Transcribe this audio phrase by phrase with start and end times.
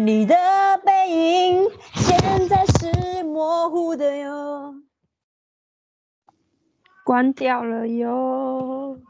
[0.00, 0.36] 你的
[0.84, 4.76] 背影现在是模糊的哟。
[7.04, 9.00] 关掉了哟。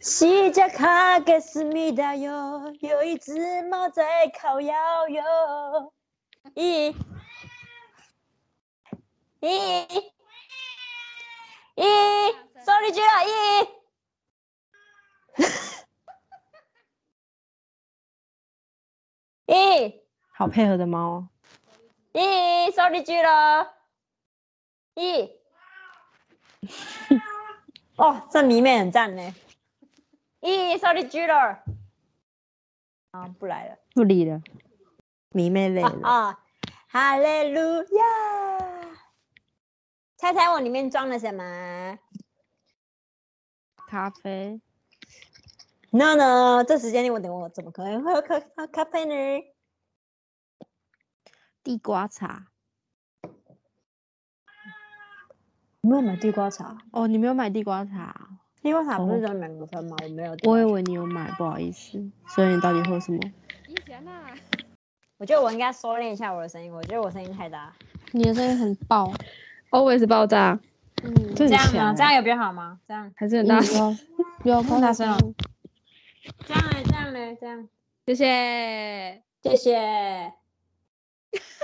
[0.00, 5.92] 西加卡给思密达哟，有一只猫在烤腰哟。
[6.54, 6.96] 咦
[9.42, 9.86] 咦
[11.76, 13.06] 咦，sorry 居了
[19.46, 19.54] 咦。
[19.54, 21.28] 咦，好配合的猫。
[22.12, 23.74] 咦，sorry 居了。
[24.94, 25.30] 咦。
[27.96, 29.34] 哦，这迷妹很赞呢。
[30.40, 31.62] 咦，sorry 居了。
[33.10, 34.42] 啊，不来了，不理了。
[35.30, 36.08] 迷妹累了。
[36.08, 36.44] 啊，
[36.88, 38.04] 哈利路亚。
[40.16, 41.98] 猜猜我里面装了什么？
[43.86, 44.60] 咖啡。
[45.96, 49.44] No No，这时间你我等我怎么可能喝咖喝咖啡呢？
[51.62, 52.48] 地瓜茶。
[55.82, 58.28] 我没有买地瓜茶哦，你没有买地瓜茶？
[58.60, 59.96] 地瓜茶不是在两个分吗？
[60.02, 60.36] 我没有。
[60.42, 62.04] 我以为你有买，不好意思。
[62.26, 63.20] 所以你到底喝什么？
[63.68, 64.34] 以前啊。
[65.18, 67.72] 我觉得我应该收敛一下我的声音，我觉得我声音太大。
[68.10, 69.12] 你的声音很爆，
[69.70, 70.58] always 爆炸。
[71.04, 71.94] 嗯，这样吗？
[71.96, 72.80] 这样有比较好吗？
[72.88, 73.96] 这样还是很大声？
[74.42, 75.16] 不要太大声了。
[76.46, 76.82] 这样嘞？
[76.84, 77.36] 这样嘞？
[77.40, 77.68] 这样。
[78.06, 80.32] 谢谢，谢谢。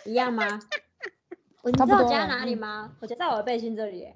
[0.04, 0.60] 一样吗？
[1.64, 2.96] 你知道我夹哪里吗？
[3.00, 4.12] 我夹在我的背心这里，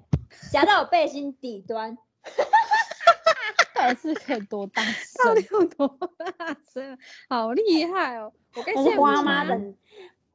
[0.51, 1.97] 夹在我背心底端。
[3.75, 5.25] 到底是可以多大声？
[5.25, 5.87] 到底有多
[6.37, 6.97] 大声？
[7.29, 8.33] 好厉害哦！
[8.55, 9.75] 我跟是花妈等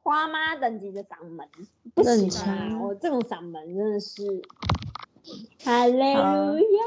[0.02, 1.48] 花妈等级的嗓门，
[1.94, 2.78] 不行啊！
[2.80, 4.42] 我这种嗓门真的是。
[5.64, 5.98] 哈利路
[6.58, 6.84] 亚！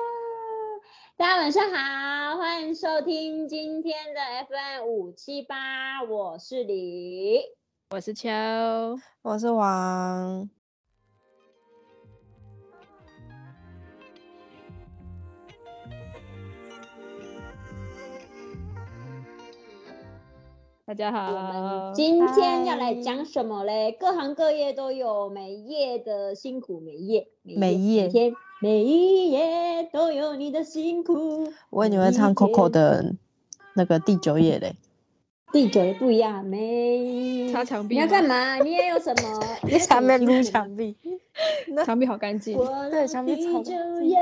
[1.16, 4.20] 大家晚上好，欢迎收听今天的
[4.50, 7.40] FM 五七八，我是李。
[7.92, 8.30] 我是秋，
[9.22, 10.50] 我是王。
[20.86, 21.40] 大家好，我
[21.88, 23.94] 们今天要来讲什么嘞？
[23.98, 31.54] 各行各业都有每夜的辛苦，每夜每夜天每一夜都有你的辛苦。
[31.70, 33.16] 我以为你会唱 Coco 的
[33.76, 34.76] 那个第九页嘞。
[35.54, 37.96] 第九页不一样，没擦 墙壁。
[37.96, 38.58] 你要干嘛？
[38.58, 39.40] 你也有什么？
[39.64, 40.98] 你下面撸墙壁，
[41.86, 42.58] 墙壁好干净。
[42.92, 44.18] 对，墙壁第九页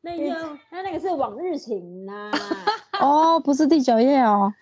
[0.00, 0.34] 没有，
[0.72, 2.32] 那那个是往日情呐。
[3.00, 4.52] 哦，不是第九页哦。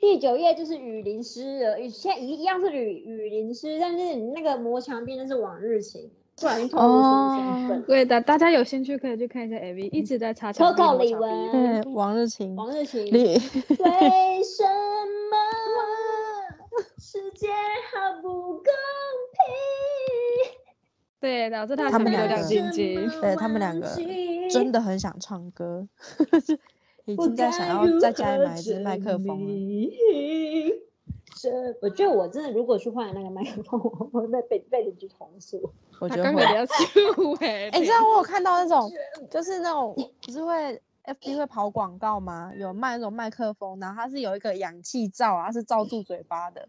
[0.00, 6.10] 第九页就是雨淋湿了，现在一样是雨雨淋湿，但是你那个磨墙壁那是往日情。
[6.40, 7.82] 不小心透露什身份？
[7.82, 10.82] 对的，大家有兴趣可以去看一下 A V，一直在擦墙壁。
[11.04, 13.04] 李玟，对，往日晴，往日晴。
[13.06, 13.12] 李。
[13.80, 14.62] 为什
[15.30, 15.36] 么
[16.98, 17.48] 世界
[17.92, 18.62] 好不公
[19.34, 19.42] 平？
[21.20, 22.36] 对，导致他他们两个，
[23.20, 23.88] 对他们两个
[24.48, 25.88] 真的很想唱歌，
[27.12, 29.52] 已经在想要在家里买一支麦克风了。
[31.80, 35.72] 我觉得我真的，如果去换那个麦克风，我会被被被邻居投诉。
[36.00, 37.70] 我觉得会。
[37.70, 38.90] 哎，你知道我有看到那种，
[39.30, 42.52] 就是那种不是会 FB 会跑广告吗？
[42.56, 46.68] 有卖那种麦克风，然后它是有一个氧气罩啊，是罩住嘴巴的。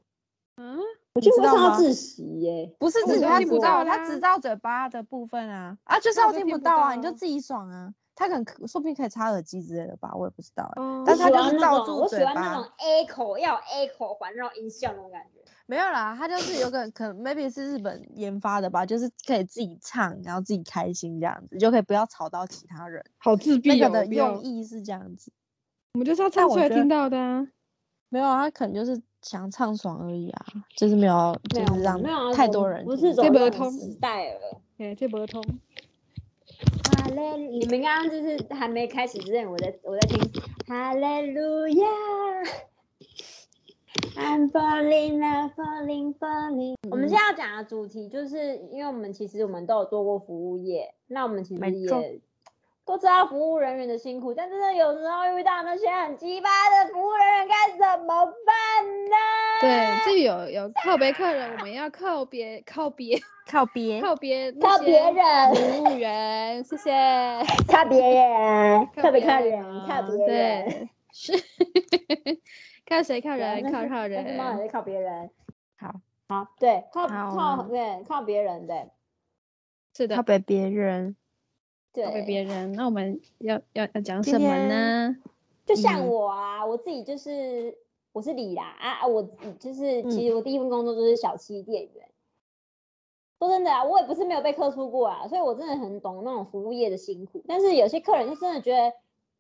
[0.58, 0.78] 嗯，
[1.14, 2.72] 我觉得是要窒息耶。
[2.78, 7.94] 不是窒息，它只罩它只罩嘴巴的部分啊啊，就是要听不到啊，你就自己爽啊。
[8.20, 10.70] 它可能说不定可以插耳机之类的吧，我也不知道。
[10.76, 12.26] 嗯，但他就是罩住嘴巴。
[12.26, 15.40] 我喜欢那种 echo 要 echo 环绕音效那种感觉。
[15.68, 23.06] 没有啦，他就是有个可能 maybe 是日本研发的吧，就是可以自己唱，然后自己开心这样子，就可以不要吵到其他人。
[23.20, 23.76] 好自闭哦。
[23.80, 25.32] 那个的用意是这样子。
[25.94, 27.48] 我们就是要唱出来听到的啊。
[28.10, 32.04] 没有啊，他可能就是想唱爽而已啊，就是没有就是让
[32.34, 32.84] 太多人。
[32.84, 35.42] 不是这不通时代了，对，这不通。
[37.10, 40.20] 你们刚刚就是还没开始之前，我在我在听
[40.68, 41.88] 哈利路亚。
[44.16, 46.76] I'm falling, I'm falling, falling。
[46.90, 51.90] 我们现在要讲的主题就是，因为我们其实我们都有做过服务业，那我们其实也
[52.90, 59.16] 都知道服务人员的辛苦，但真的有时候遇到那些很鸡巴的服务人员该怎么办呢？
[59.62, 63.20] 对，这有有靠别客人，我们要靠别 靠别。
[63.48, 66.92] 靠别靠别靠别人服务员，谢谢。
[67.72, 70.90] 靠别人，靠别靠人，靠别人。
[71.12, 71.34] 是，
[72.90, 73.22] 靠谁？
[73.22, 74.68] 靠人，靠靠人。
[74.72, 75.30] 靠别人？
[75.80, 75.94] 好，
[76.28, 78.90] 好，对，靠靠对，靠别人对。
[79.96, 81.16] 是的，靠别别人。
[81.94, 82.72] 对，靠别人。
[82.74, 85.18] 那我们要要要讲什么呢？
[85.66, 87.78] 就像我啊，我自己就是
[88.12, 89.24] 我是李啦啊，我
[89.60, 92.10] 就是其实我第一份工作就是小七店员。
[93.40, 97.42] 说真的啊，我也不是没有被客诉过啊，所以我真的很懂那种服务业的辛苦。
[97.48, 98.94] 但是有些客人就真的觉得，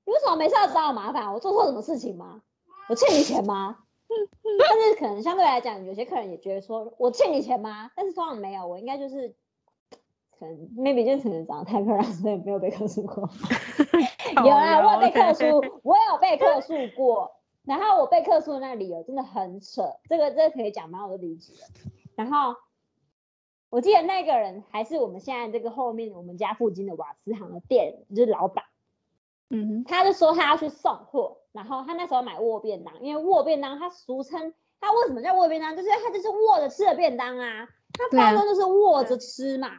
[0.05, 1.33] 你为什么没事要找我麻烦？
[1.33, 2.41] 我做错什么事情吗？
[2.87, 3.79] 我欠你钱吗？
[4.07, 7.91] 但是可能相对来讲，有些客人也觉得说我欠你钱吗？
[7.95, 9.35] 但是通常没有，我应该就是
[10.39, 13.29] 可能 maybe 就可能长得太漂亮，所以没有被客诉过。
[14.45, 15.45] 有啊，我有被客诉，
[15.83, 17.31] 我有被客诉过。
[17.63, 21.05] 然后我被客诉的那理由真的很扯，这个这个可以讲吗？
[21.05, 21.53] 我都理解。
[22.15, 22.55] 然后。
[23.71, 28.65] 我记得那个人还是我们现在这个后面我们家附近的瓦斯行的店，就是老板。
[29.51, 39.69] 嗯哼，他就说他要去送货，然后他那时候买卧便当，因为卧便当他俗称他为什么叫卧便当，就是他就是握着吃的便当啊，他包装就是握着吃嘛，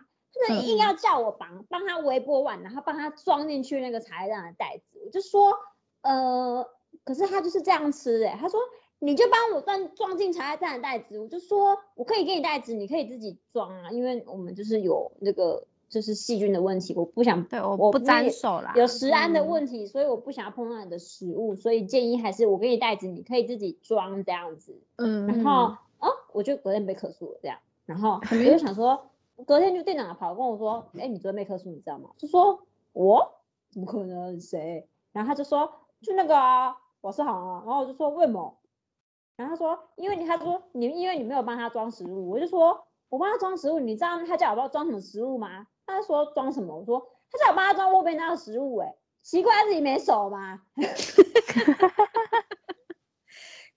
[0.48, 5.56] 他就硬要叫我帮帮他微波碗，然后帮他装进去那个茶叶蛋的袋子，我就说
[6.02, 6.66] 呃，
[7.04, 8.60] 可是他就是这样吃哎，他说。
[9.02, 24.78] 你就帮我装装进茶叶蛋的袋子，我就说我可以给你袋子，你可以自己装啊，因为我们就是有那个就是细菌的问题，我不想对我不沾手啦，有食安的问题，所以我不想要碰到你的食物，所以建议还是我给你袋子，你可以自己装这样子。
[24.96, 27.56] 嗯，然后哦，我就隔天被客诉了这样，
[27.86, 29.09] 然后我就想说，
[29.46, 32.10] 隔天就店长跑跟我说，哎，你昨天被客诉，你知道吗？
[32.18, 33.32] 就说我
[33.70, 34.88] 怎么可能谁？
[35.12, 35.72] 然后他就说
[36.02, 38.58] 就那个啊，我是好啊，然后我就说为什么？
[39.36, 45.66] 然后他说，因为你他说你因为你没有帮他装食物，我就说我帮他装食物，你知道他叫我帮他装什么食物吗？
[45.86, 46.76] 他说装什么？
[46.76, 50.62] 我说他叫我帮他装卧边那的食物，哎，奇怪，自己没手吗？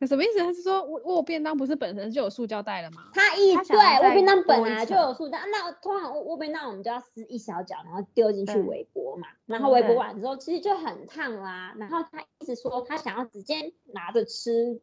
[0.08, 0.40] 什么意思？
[0.40, 3.10] 他是说卧卧便当不是本身就有塑胶袋了吗？
[3.14, 11.74] 他一对卧便当本来就有塑胶，那通常卧便当我们就要撕一小角，然后丢进去微波嘛，然后微波完之后其实就很烫啦。
[11.78, 14.82] 然后他一直说他想要直接拿着吃。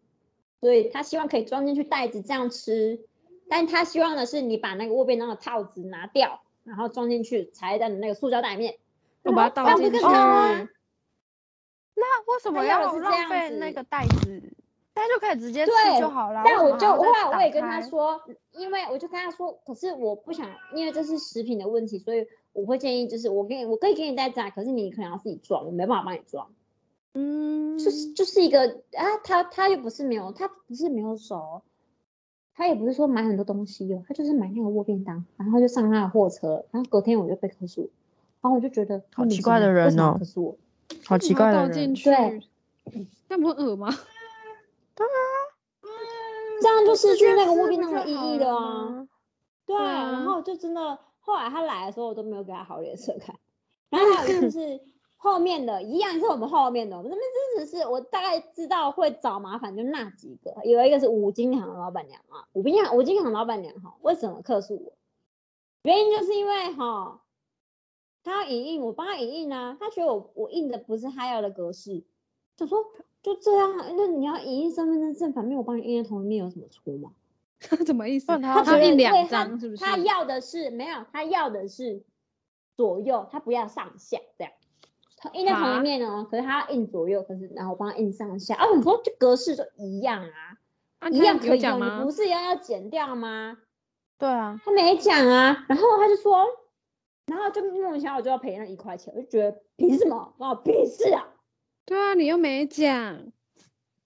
[0.63, 3.01] 所以他希望可以装进去袋子这样吃，
[3.49, 8.77] 但他希望的是你把那个卧便当的套子拿掉，然后装进去茶叶蛋的那个塑胶袋里面，
[9.23, 9.99] 我把它倒进去。
[10.01, 10.67] 那
[12.27, 14.53] 为什么要浪费那个袋子？
[14.93, 16.43] 大家就可以直接吃就好了。
[16.45, 18.21] 但我就后来我也跟他说，
[18.53, 26.49] 因为我就跟他说，可是我不想，因为这是食品的问题，所以我会建议就是我给你，我可以给你袋子，可是你可能要自己装，我没办法帮你装。
[27.15, 31.63] 嗯，就是就是一个啊，他他又不是没有，他不是没有手，
[32.55, 37.91] 他也不是说买很多东西哦，他就是买那个握便当，然后就上他的货车，然后隔天我就被投诉，
[38.41, 40.59] 然后我就觉得好奇怪的人哦，克诉我，
[41.05, 42.43] 好奇怪的人，对，
[43.29, 43.89] 那不恶吗？
[46.61, 49.09] 这样就失去那个卧便当的意义了啊，
[49.67, 53.37] 对啊，然后就真的后来他来的时候，我都没有给他好脸色看，
[53.89, 54.81] 然后还有就 是。
[55.23, 57.23] 后面的一样是我们后面的，我们这边
[57.55, 64.95] 真的是我大概知道会找麻烦就那几个，有一个是五金行的老板娘啊，五金行五金行老板娘哈，为什么客诉我？
[65.83, 67.21] 原因就是因为哈，
[68.25, 72.03] 他要影印，我帮他影印啊，他觉得我我印的不是他要的格式，
[72.57, 72.83] 就说
[73.23, 77.13] 就这样，那你要影印身份证正反面，我帮你印在同一面有什么错吗？
[77.61, 78.27] 他 什么意思？
[78.39, 79.85] 他他印两张是不是？
[79.85, 82.03] 他要的是没有，他要的是
[82.77, 84.53] 左右，他不要上下这样。
[85.35, 90.57] 印在同一面哦，可是他要印左右，可是然后我帮他印上下啊，你说这格式就一样啊，
[91.01, 93.59] 啊一样可以用，你不是要要剪掉吗？
[94.17, 96.47] 对啊，他没讲啊，然后他就说，
[97.27, 101.29] 然后就莫名其妙我就要赔那一块钱，我就觉得凭什么啊，屁事啊！
[101.91, 103.33] 对啊，你又没讲，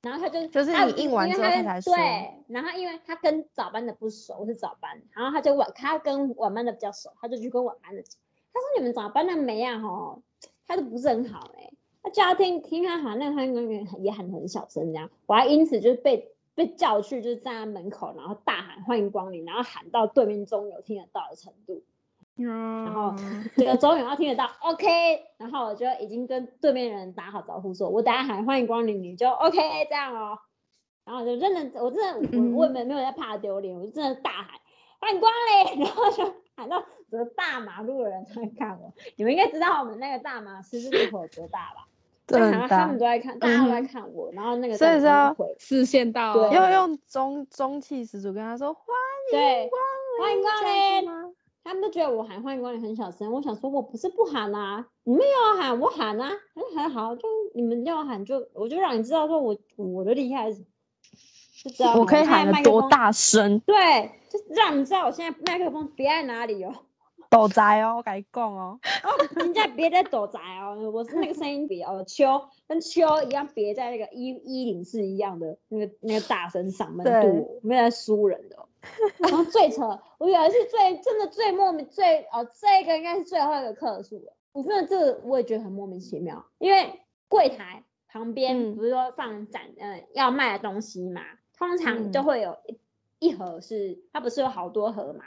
[0.00, 8.18] 然后他就就是你印完之后他才说，对，然后因为他跟早班的不熟，是早班，然后他就晚他跟晚班的比较熟，他就去跟晚班的讲，
[8.54, 10.22] 他说你们早班的没啊吼。
[10.66, 11.70] 他都不是很好哎，
[12.02, 21.82] 他叫他听听他喊，那个他应该也喊很小声这样，我还因此就是被被叫去，就是站在门口，然后大喊欢迎光临，然后喊到对面中有听得到的程度，
[22.36, 23.14] 然后
[23.56, 24.86] 这个中有要听得到，OK，
[25.38, 30.38] 然后我就已经跟对面人打好招呼，说我等下喊欢迎光临，你就 OK 这样哦，
[31.04, 34.48] 然后就真的，我真的我我没没有在怕丢脸，我就真的大喊
[35.00, 35.32] 欢迎光
[35.74, 36.24] 临， 然后就
[36.56, 36.84] 喊到。
[37.36, 41.86] 大马路的人在看我，你们应该知道我们那个大马十字路口有多大吧？
[42.26, 48.84] 对，他们都在看，大家都在看我，然后那个所以说视线到，要用中中气十足跟他说欢
[49.32, 49.80] 迎光
[50.18, 51.23] 临，欢迎光临。
[51.64, 66.74] 他们都觉得我喊欢迎光临很小声，我想说我不是不喊啊，你们要喊我喊啊，很很好，就你们要喊就我就让你知道说我我的厉害，就知道我可以喊的多大声，对，就让你知道我现在麦克风别在哪里哦。
[67.30, 68.78] 躲宅哦，我跟你讲 哦，
[69.34, 78.56] 人家别在躲宅哦，我是那个声音比哦秋，跟秋一样别在那个一一零四一样的那个那个大声嗓门度，没有在输人的。
[79.18, 84.32] 然后最扯，我以为是最真的最莫名最哦，这个应该是最后一个客诉了。
[84.52, 91.22] 我真的这个我也觉得很莫名其妙，因为柜台旁边不是说放展呃要卖的东西嘛，
[91.58, 92.58] 通常就会有
[93.18, 95.24] 一盒是它不是有好多盒嘛。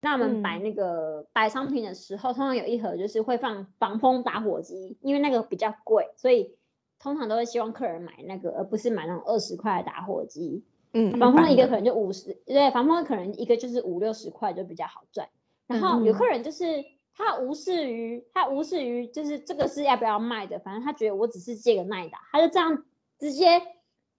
[0.00, 6.56] 那我们摆那个摆商品的时候，通常有一盒就是会放防风打火机，因为那个比较贵，所以
[6.98, 10.64] 通常都会希望客人买那个，而不是买那种二十块的打火机。
[10.92, 15.28] 嗯，防风一个可能就五十，对，防风可能一个就是五六十块就比较好赚。
[15.66, 16.84] 然后有客人就是
[17.16, 22.84] 他无视于他无视于就是这个是要不要卖的，反正他觉得我只是借个耐打，他就这样
[23.18, 23.62] 直接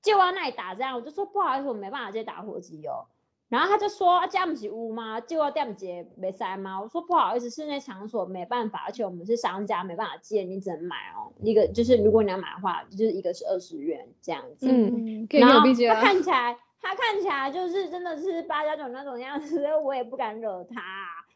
[0.02, 3.06] 借完耐打这样，我就说不好意思，我没办法借打火机哦。
[3.54, 5.22] 然后他就说：“啊，这不是屋吗？
[5.22, 11.32] 借我店姐没塞吗？”我说：“不好意思，室内场所没办法，而且我们是商家，没办法借，你只能买哦。
[11.44, 14.68] 一个就是如果你要买的话，就是一个是二十元这样子。
[14.68, 20.82] 嗯，然后他看起来，他看起来就是真的是八加九那种样子，我也不敢惹他。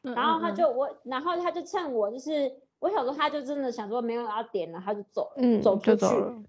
[0.02, 6.06] 然后他就我，然后他就趁我就是我想说，他就真的想说没有要点了，他就走，嗯，走出去。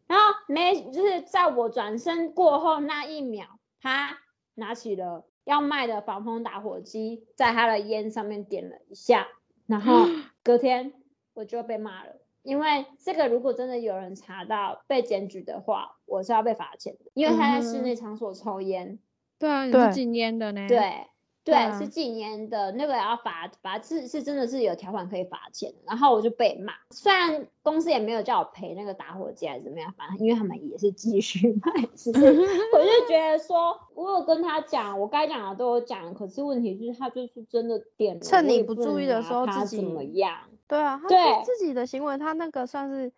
[0.06, 3.46] 然后没就是在我转身过后那一秒，
[3.82, 4.16] 他
[4.54, 5.26] 拿起了。
[5.48, 9.26] 要卖的防风打火机，在他的烟上面点了一下，
[9.66, 10.04] 然后
[10.44, 10.92] 隔天
[11.32, 18.98] 我就被骂了，因为这个如果真的有人查到被检举的话，我是要被罚钱的，因为他在室内场所抽烟。
[19.38, 20.68] 对啊，你是禁烟的呢。
[20.68, 21.06] 对。
[21.52, 32.18] 对，是禁烟的那个要罚罚是是真的是有条款可以罚钱，然后我就被骂，虽然公司也没有叫我赔那个打火机还是怎么样，反正因为他们也是继续卖， 只是
[32.74, 40.40] 我就觉得说，我有跟他讲，我该讲的都有讲，可是问题就是他就是真的点，趁你不注意的时候自己怎么样？
[40.68, 41.08] 对啊，他
[41.42, 43.10] 自己的行为，他那个算是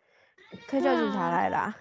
[0.68, 1.74] 可以叫警察来啦。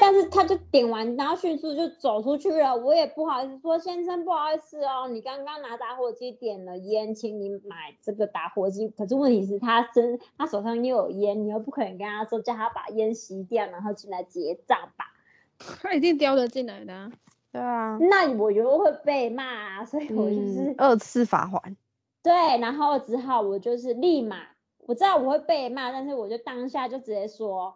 [0.00, 2.74] 但是他就点完，然后迅速就走出去了。
[2.74, 8.88] 我也不好意思说，先生不好意思哦，你刚刚拿打火机点了烟，请你买这个打火机。
[8.88, 15.04] 可是问题是，他身他手上又有烟，你又不可能跟他说叫他把烟吸掉，然后进来结账吧？
[15.82, 17.12] 他一定叼着进来的。
[17.52, 21.76] 对啊，那我就会被骂，啊所以我就是二次罚款。
[22.22, 24.38] 对，然后只好我就是立马，
[24.86, 27.74] 我知道我会被骂，但是我就当下就直接说。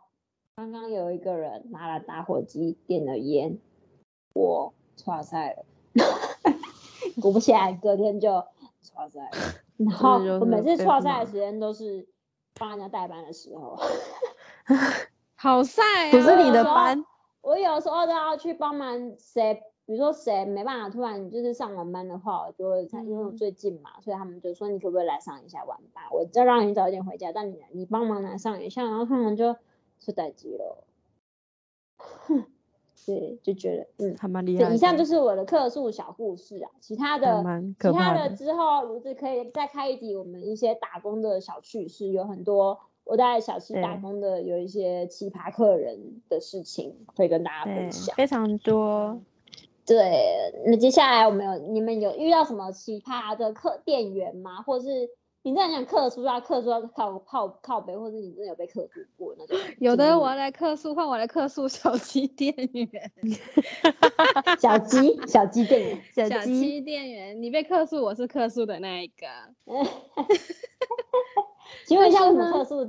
[0.56, 3.58] 刚刚有一个人拿了打火机点了烟，
[4.34, 5.64] 我抓赛了，
[7.20, 8.30] 果不其然隔天就
[8.80, 9.36] 抓赛了。
[9.78, 12.06] 然后我每次抓赛的时间都是
[12.54, 13.76] 帮人家代班的时候，
[15.34, 16.12] 好晒啊！
[16.12, 17.04] 不是你的班，
[17.42, 19.54] 我有时候都要去帮忙谁，
[19.86, 29.56] 比如说谁没办法突然就是上完班的话，我就会因为我最近嘛，所以他们就说你可不可以来上一下晚班，我再让你早一点回家，但你你帮忙来上一下，然后他们就。
[30.00, 30.84] 是待机了，
[33.06, 34.72] 对，就觉得嗯，还蛮厉害。
[34.72, 37.42] 以上就是我的客诉小故事啊，其他的，
[37.78, 49.20] 其他的之后如子可以再开一集我们一些打工的小趣事，有很多我在小七打工的有一些奇葩客人的事情可以跟大家分享，非常多。
[49.86, 54.62] 对，那接下来我们有你们有遇到什么奇葩的客店员吗？
[54.62, 55.10] 或者是？
[55.44, 59.58] 你这样讲客诉啊，客诉要靠靠靠背，或者你真的有被克诉过那种？
[59.78, 63.12] 有的，我来克诉，换我来克诉小鸡店员。
[64.58, 69.26] 小鸡，小鸡店员，小鸡店员，你被克诉，我是克诉的那一个。
[71.84, 72.82] 请问一下，为什么客诉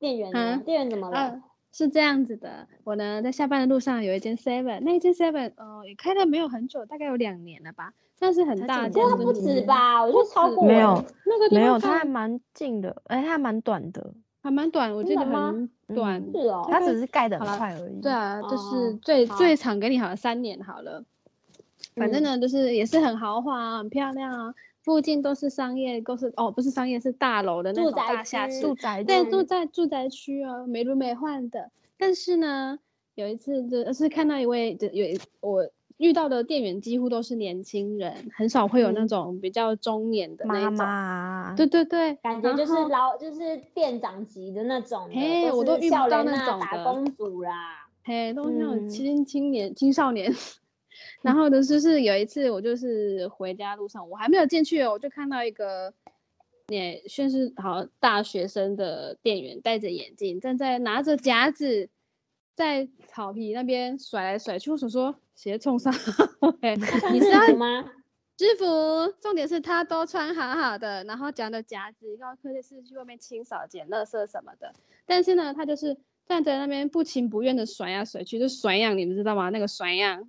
[0.00, 0.60] 店员呢？
[0.64, 1.40] 店员怎么了？
[1.70, 7.92] 是这样子的，我呢在下班的路上有一间 Seven，那一间 Seven，呃，也开了没有很久，大概有两年了吧。
[8.22, 10.00] 但是很大，这不止吧？
[10.00, 14.14] 我觉得超过没有那个没有，它还蛮近的，哎，它还蛮短的，
[14.44, 18.00] 还蛮短，我记得很短，是哦，它只是盖的很快而已。
[18.00, 21.04] 对啊，就是最最长给你好了三年好了，
[21.96, 31.72] 反正呢就是也是很豪华，很漂亮啊，附近都是商业，都是哦不是商业是大楼的那种大厦住宅，对，住在住宅区哦，美轮美奂的。
[31.98, 32.78] 但是呢，
[33.16, 35.68] 有一次就是看到一位就有我。
[36.02, 41.54] 遇到的店员几乎都是年轻人，很少会有那种比较中年的妈妈。
[41.56, 45.08] 对对对，感觉就是老，就是店长级的那种。
[45.12, 47.86] 嘿，我都遇不到那种打工族啦。
[48.02, 50.34] 嘿，都是那种青青年、青少年。
[51.22, 55.94] 然后呢，就是有一次我就是回家路上，我还没有进去哦，我就看到一个
[56.66, 61.88] 也算是好大学生的店员，戴着眼镜，站在拿着夹子。
[62.54, 65.92] 在草皮那边甩来甩去，我想说鞋冲上
[67.12, 67.90] 你是吗？
[68.36, 68.64] 制服，
[69.20, 74.72] 重点是他都穿好好的，然后讲的夹子，高科技是去外面清扫、捡垃圾什么的。
[75.06, 75.96] 但是呢，他就是
[76.26, 79.50] 站在那边不情不愿的甩呀甩去，就甩样，你们知道吗？
[79.50, 80.26] 那个甩样，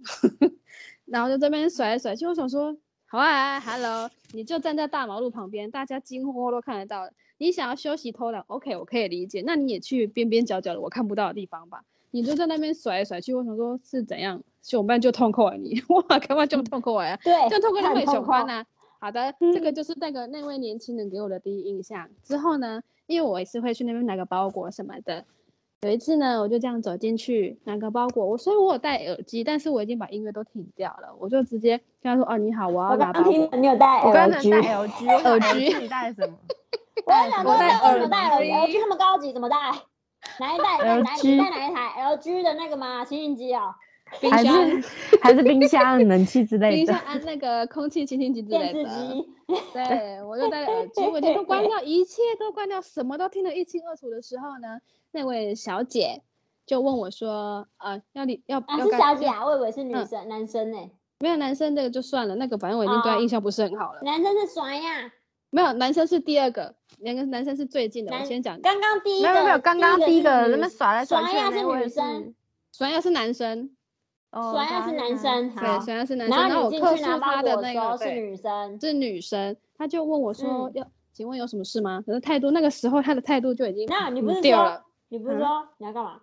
[1.06, 2.28] 然后就这边甩来甩去。
[2.28, 7.10] 我想说，好啊，Hello，你就站在大马路旁边，大家惊呼都看得到。
[7.40, 9.42] 你想要休息偷懒，OK，我可以理解。
[9.46, 11.84] 那你也去边边角角的我看不到的地方吧。
[12.14, 14.40] 你就在那边甩来甩去，我想说是怎样？
[14.74, 17.18] 我们班就痛苦啊你， 哇，干嘛就痛苦啊？
[17.24, 18.64] 对，就痛苦就会喜欢呐。
[19.00, 22.08] 好的，这个就是那个那位年轻人给我的第一印象。
[22.24, 25.26] 之后呢，因为我也是会去那边拿个包裹什么的。
[25.82, 31.16] 有一次呢，我就这样走进去拿个包裹，我所以我有戴耳机，但是我已经把音乐都停掉了。
[31.18, 34.54] 我就直接跟他说：“哦，你好，我要拿包裹。”你有戴耳机？
[34.54, 35.08] 耳机？
[35.10, 35.78] 耳机？
[35.80, 36.38] 你戴什么？
[37.08, 39.58] 我想说，戴么戴耳机那么高级，怎么戴？
[40.40, 40.78] 哪一代？
[40.86, 43.06] 哪哪你带哪一台？LG 的那个吗？
[43.06, 43.74] 清新机哦，
[44.32, 44.50] 还是
[45.22, 46.76] 还是冰箱、冷气之类的？
[46.78, 48.90] 冰箱安那个空气清新机之类的。
[49.74, 54.80] 对，我就戴耳机，我就都关掉，一切都关掉，什么都听得一清二楚的时候呢，
[55.12, 56.22] 那位小姐
[56.66, 60.78] 就问我说：“呃，要你要要？”是小姐啊，我以为是女生、男生呢。
[61.20, 64.00] 没有男生，这个就算了，那个反正我已经对他印象不是很好了。
[64.02, 65.12] 男生是谁呀。
[65.54, 68.12] 没有，男生是第二个，两个男生是最近的。
[68.12, 72.34] 我先讲，刚刚第一个没有没有，刚刚第一个人们耍来耍去的是女生，
[72.72, 73.70] 甩亚是男生，
[74.32, 76.36] 甩亚是男生，对，甩亚是男生。
[76.36, 82.04] 然后我克诉他的那个是女生，是女生，他就问我说要，请问有什么事吗？
[82.04, 86.20] 可是态度那个时候他的态度就已经那你不是说你不是说你要干嘛？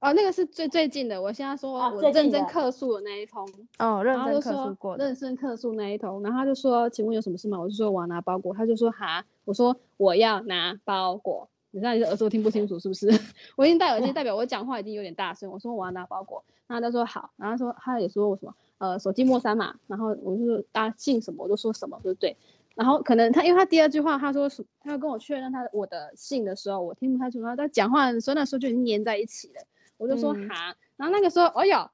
[0.00, 3.46] 哦，那个是最最近的，我现在说我认真客诉的那一通，
[3.78, 7.60] 哦，认真客诉过，认真客诉那一通，然后他就说，请问有什么事吗？
[7.60, 13.08] 我就说我要拿包裹，他就说哈，我说我要拿包裹，你知道你的耳朵听不清楚是不是？
[13.56, 22.34] 我已经戴耳机，代表我讲话已经有点大声，我说我要拿包裹，然后他说好，然后说他也说我什么，呃，手机莫三码，然后我就说大家姓什么，我就说什么，对不对？
[22.74, 29.62] 然后可能他因为他第二句话他说是他要跟我确认他我的姓的时候，我听不太清楚，他讲话的时候那时候就已经粘在一起了。
[30.00, 31.90] 我就说哈，然后那个时候，哎呦，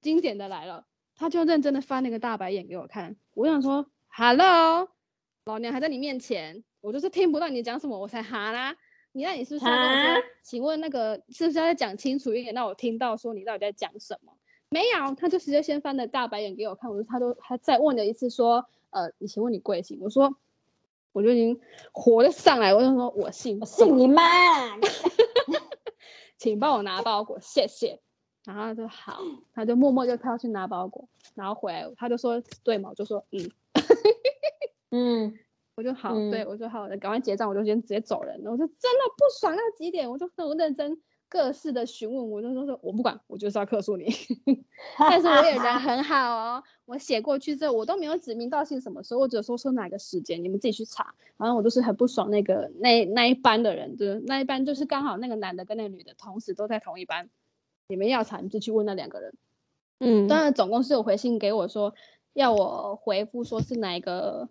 [0.00, 3.14] 经典的来了，他就认真的翻那个大白眼给我看。
[3.34, 4.88] 我想说，Hello，
[5.44, 8.74] 老娘还在你面前，我就是听不到你讲什么，我才哈啦。
[9.12, 10.22] 你那你是不是要跟我说？
[10.42, 14.32] 请问那个是不是要再讲清楚一点，让我听到说你到底在讲什么？
[14.70, 16.90] 没有，他就直接先翻了大白眼给我看。
[16.90, 19.98] 我说他都他再问了一次说，呃，你请问你贵姓？
[20.00, 20.34] 我说
[21.12, 21.60] 我就已经
[21.92, 24.22] 火了上来，我就说我姓，我姓你妈。
[26.42, 28.00] 请帮我拿包裹，谢谢。
[28.44, 29.20] 然后他说好，
[29.54, 33.48] 他就默默就跳去拿包裹，然后回来他就说对嘛，我就说嗯，
[34.90, 35.38] 嗯，
[35.76, 38.50] 我就好，对我就好，赶快结账，我就先直接走人了。
[38.50, 44.12] 我就真的不爽到极点，我就很认真各式的询问，我就说说我不管，我就是要克诉你。
[44.98, 51.14] 但是我也人很好哦，我写过去之后，我都没有指名道姓什么时候，我只说说哪个时间，你们自己去查。
[51.38, 57.30] 然后我就是很不爽那个那那一班的人，就是那一班就是刚好那个男的跟那个女的同时都在同一班，
[57.88, 59.32] 你们要查你就去问那两个人。
[60.00, 61.94] 嗯，当然总共是有回信给我说
[62.34, 64.50] 要我回复说是哪一个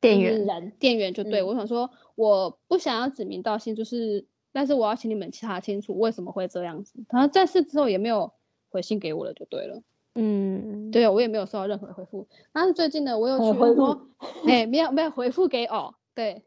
[0.00, 6.94] 店员人，店员就对我想说我不想要指名道姓，就是但是我要请你们查清楚为什么会这样子。
[7.10, 8.32] 然后在此之后也没有
[8.70, 9.82] 回信给我了，就对了。
[10.14, 12.28] 嗯，对我也没有收到任何回复。
[12.52, 14.08] 但是最近呢，我有去说，
[14.46, 15.94] 哎，没有没有回复给我。
[16.14, 16.44] 对，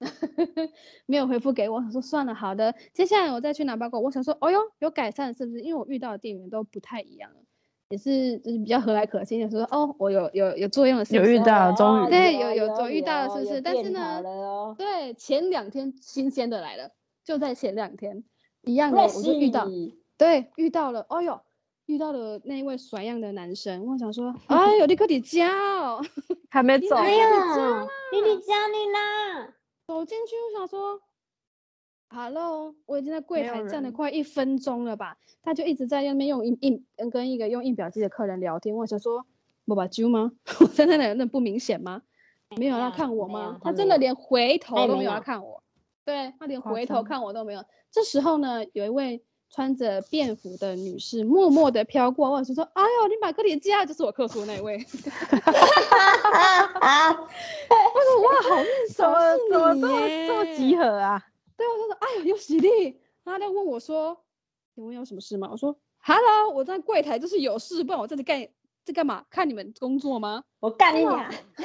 [1.06, 4.00] 没有回复给我，我说算了，好的，接下来我再去拿包裹。
[4.00, 5.60] 我想说，哦哟，有改善是不是？
[5.60, 7.36] 因为我遇到的店员都不太一样了，
[7.88, 13.60] 也是就是比较和蔼可亲的说，哦，我有有有作用的，有遇到，终于对，有有有遇到了，是不是？
[13.60, 16.90] 但是呢，对，前两天新鲜的来了，
[17.24, 18.24] 就在前两天
[18.62, 19.68] 一样的，我就遇到，
[20.18, 21.42] 对，遇到了，哦哟。
[21.86, 26.02] 遇到了那一位甩样的男生，我想说，哎呦，你可得加哦，
[26.50, 27.26] 还没走，哎呀，
[28.12, 29.54] 你得加你啦。
[29.86, 30.98] 走进去，我想说
[32.08, 35.18] ，Hello，我已经在柜台站了快一分钟了吧？
[35.42, 38.74] 他就一直在那边用印印跟一个用印表机的客人聊天。
[38.74, 39.26] 我想说，
[39.66, 40.32] 我把揪吗？
[40.60, 42.00] 我在那里那不明显吗？
[42.56, 43.58] 没有要看我吗？
[43.62, 45.62] 他真的连回头都没有要看我，
[46.06, 47.62] 对他连回头看我都没有。
[47.90, 49.22] 这时候呢，有一位。
[49.54, 57.12] 穿着便服的女士默默的飘过，我就说：“哎呦，你把克里加就是我客服那位。”哈哈哈哈哈！
[57.14, 59.04] 我说：“哇，好面熟，
[59.48, 61.22] 怎么这么这么集合啊？”
[61.56, 64.24] 对，我就说：“哎呦，有喜力。”他就问我说
[64.74, 68.48] ：“请问有什么事吗？”我说：“Hello，我在柜台就是有事，不然我在这干
[68.84, 69.24] 在干嘛？
[69.30, 70.42] 看你们工作吗？
[70.58, 71.30] 我干你俩！”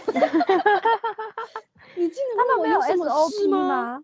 [1.95, 4.03] 你竟然他们没有什么事吗？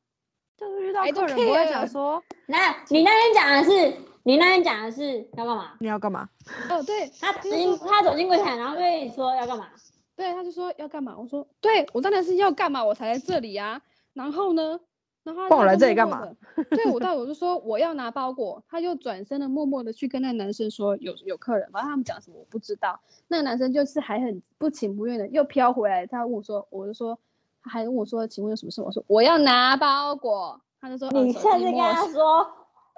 [0.58, 5.74] 就是遇到客人不会讲说，那你那天讲的是，你那天讲的是要干嘛？
[5.80, 6.30] 你要干嘛？
[6.70, 9.68] 哦，对他走进他走进柜台，然后跟你说要干嘛？
[10.16, 11.16] 对，他就说要干嘛？
[11.18, 13.82] 我说对，我当然是要干嘛，我才来这里呀。
[14.14, 14.80] 然后呢，
[15.26, 16.26] 然后帮我来这里干嘛？
[16.70, 23.02] 对我到我就说我要拿包裹，他就转身的默默的去跟那男生说有有客人，反正他们讲什么我不知道。
[23.28, 27.35] 那个男生就是还很不情不愿的又飘回来，他问我说，我就说，他
[27.70, 28.82] 还问我说，请问有什么事？
[28.82, 32.48] 我说我要拿包裹，他就说你现在跟他说，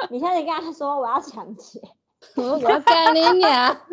[0.09, 1.81] 你现在跟他说我要抢劫，
[2.35, 3.77] 我说我要干你娘。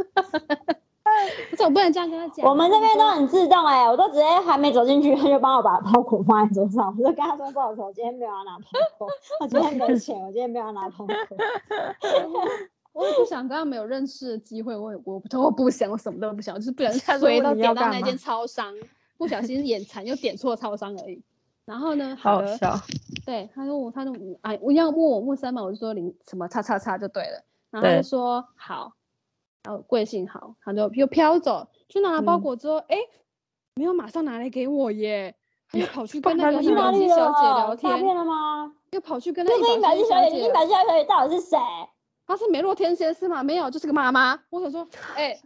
[1.50, 2.44] 可是我不能这样跟他讲。
[2.48, 6.92] 我们这边都很自动哎，我都直接还没走进去，他就帮我把包裹放在桌上。
[6.98, 8.64] 我就跟他说：“不好意思，我今天没有要拿包
[8.98, 9.08] 裹，
[9.40, 11.36] 我今天没钱，我今天没有要拿包裹。”
[12.94, 18.72] 我也不想跟他没有认识的机会，我也我我不想，我什么都不想，就是不想随到点到那间超商，
[19.16, 21.22] 不小心眼馋又点错超商而已。
[21.64, 22.78] 然后呢，好笑。
[23.24, 27.44] 对，他说我，他说哎，我要问我木三嘛，我就说零什么叉叉叉就对了。
[27.70, 28.92] 然后他就说好。
[29.62, 32.98] 然后贵姓好，他就又飘走去拿了包裹之后，哎，
[33.76, 35.34] 没有马上拿来给我耶，
[35.70, 38.74] 他又跑去 跟那个印表机小姐聊天，诈骗了吗？
[38.90, 41.56] 又跑去跟那个印表机小姐，印表机小姐到底是谁？
[42.26, 43.42] 她是梅洛天仙是吗？
[43.42, 44.38] 没有，就是个妈妈。
[44.50, 45.40] 我想说， 哎，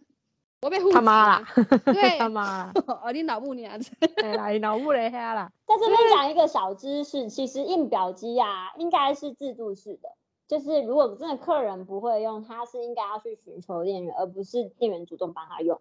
[0.63, 1.45] 我被 他妈啦，
[1.85, 3.79] 对，他妈，哦，你脑部你啊，
[4.23, 5.51] 哎，你脑部嘞黑啦。
[5.67, 10.11] 在这边讲一个小知识，其实印表机啊，应该是自助式的。
[10.49, 15.81] 就是如果真的客人不会用，他是应该要去寻求店员，而不是店员主动帮他用。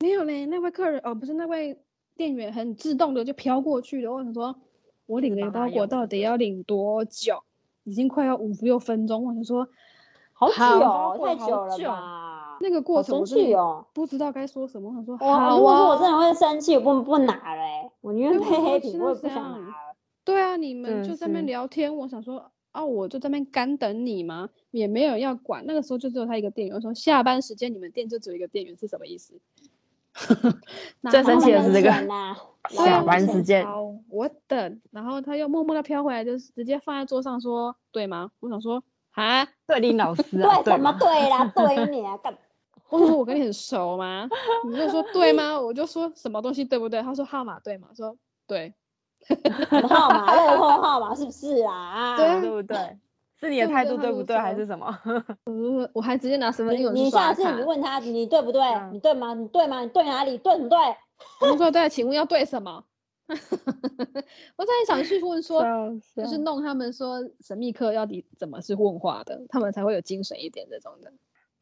[0.00, 1.78] 没有嘞，那位客人哦，不是那位
[2.16, 4.12] 店员，很自动的就飘过去了。
[4.12, 4.54] 我想说，
[5.06, 7.42] 我领个包裹到底要领多久？
[7.82, 9.24] 已经快要五六分钟。
[9.26, 9.68] 我想说，
[10.32, 10.54] 好久，
[11.26, 12.37] 太久了吧？
[12.60, 14.88] 那个过程我真哦不知道该说什么。
[14.90, 19.74] 我想说，哇，如果说我真的会生气，我不不拿嘞，我宁愿配黑屏，我也不想拿。
[20.24, 22.50] 对啊，你们就在那边聊天，我想说。
[22.70, 24.50] 啊，我就在那边干等你吗？
[24.70, 25.64] 也没有要管。
[25.66, 26.76] 那个时候就只有他一个店员。
[26.76, 29.40] 我说下班时间你们店就只有一个店员是什么意思？
[31.10, 31.90] 最生气的是这个
[32.68, 33.66] 下班时间。
[34.10, 38.30] 我等，然后他又默默的飘回来，就是直接放在桌上说，对吗？
[38.38, 41.50] 我想说啊， 对林老师， 对什么对啦？
[41.56, 42.18] 对你啊？
[42.18, 42.36] 干？
[42.90, 44.28] 我说我跟你很熟吗？
[44.68, 45.60] 你就说 对吗？
[45.60, 47.02] 我就说什么东西对不对？
[47.02, 47.88] 他说号码对吗？
[47.94, 48.74] 说对。
[49.88, 52.16] 号码，乐透号码是不是啊？
[52.18, 52.98] 对，对不对？
[53.40, 54.86] 是你的态度对不对，还是什么？
[55.46, 58.62] 我我还直接拿身份证你下次你问他，你对不对？
[58.92, 59.34] 你对吗？
[59.34, 59.82] 你对吗？
[59.82, 60.38] 你对哪里？
[60.38, 60.78] 对不对？
[61.40, 62.84] 我说对，请问要对什么？
[63.28, 65.62] 我在想去问说，
[66.16, 71.12] 就是弄他们说神秘客到底怎么是问话的，他们才会有精神一点这种的。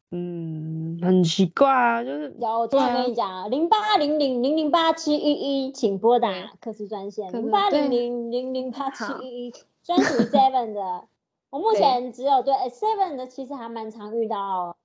[0.09, 5.33] 嗯，很奇怪啊，就是有，我再跟你讲，零八零零零零八七一
[5.65, 11.09] 一，请拨打 客服专线零八零零零零八七一一，专属 Seven 的。
[11.49, 14.77] 我目前只有对 Seven 的，其实还蛮常遇到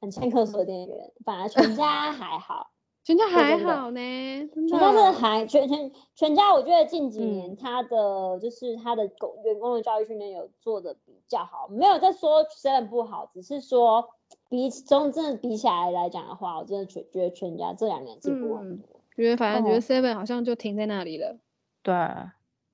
[0.00, 2.70] 很欠客诉的店员，反而全家 还好，
[3.04, 4.00] 全家还好呢，
[4.54, 14.08] 全家是还全全全家，我觉得近几年他的就是他的工员工的教育训练有做的比较好，没有在说 Seven 不好，只是说。
[14.52, 19.00] 比中真的比起来来讲的话，我真的觉觉得全家这两年进步很多。
[19.16, 21.38] 觉得反正觉得 Seven 好像就停在那里了。
[21.82, 21.94] 对，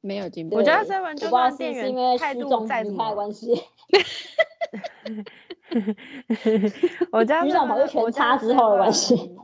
[0.00, 0.56] 没有进步。
[0.56, 3.62] 我觉得 Seven 就算店员态度在离开关系。
[7.12, 9.36] 我家徐总跑去全差之后的关系。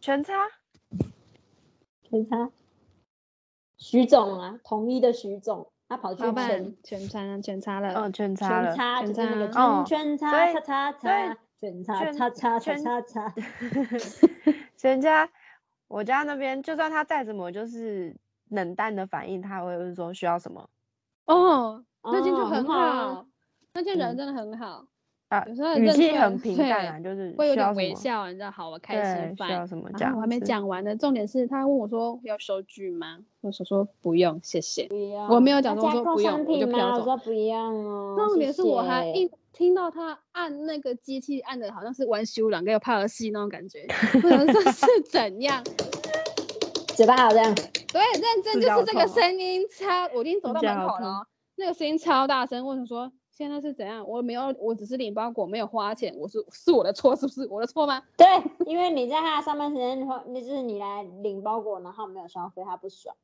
[0.00, 0.32] 全差？
[2.08, 2.50] 全差？
[3.76, 7.92] 徐总啊，统一的徐总，他跑去全全差全差了。
[7.96, 8.74] 嗯，全差了。
[8.74, 11.36] 全差就是那个圈圈差差差差。
[11.62, 13.32] 全差差差差差，
[14.76, 15.30] 全 家，
[15.86, 18.16] 我家那边就算他再怎么就是
[18.48, 20.68] 冷淡的反应，他会说需要什么？
[21.26, 23.24] 哦，那件就很好，
[23.74, 24.86] 那件人真的很好
[25.28, 25.46] 啊，
[25.78, 29.36] 语气很平淡啊，就是会有点微笑，你知道，好，我开心。
[29.36, 29.88] 需要什么？
[30.16, 33.20] 我还没讲完呢，重点是他问我说要收据吗？
[33.40, 34.88] 我说说不用，谢谢。
[34.88, 37.04] 不用，我没有讲，我说不用，我就飘走。
[37.04, 38.16] 说不用哦。
[38.18, 39.30] 重点是我还一。
[39.52, 43.86] 听到他按那个机器按的好像是玩修两个又怕了戏那种感觉，
[44.20, 45.62] 不能说 是怎样？
[46.96, 47.54] 嘴巴好这样？
[47.54, 52.66] 对，认真就是这个声音超，我已经走到门口了，那个声音超大声。
[52.66, 54.06] 我想说现在是怎样？
[54.08, 57.46] 我没有，我只是领包裹没有花钱，我是是我的错是不是？
[57.48, 58.02] 我的错吗？
[58.16, 58.26] 对，
[58.66, 63.14] 因为你在他上班时间，那就是你来领包裹，然后没有消费，他不爽。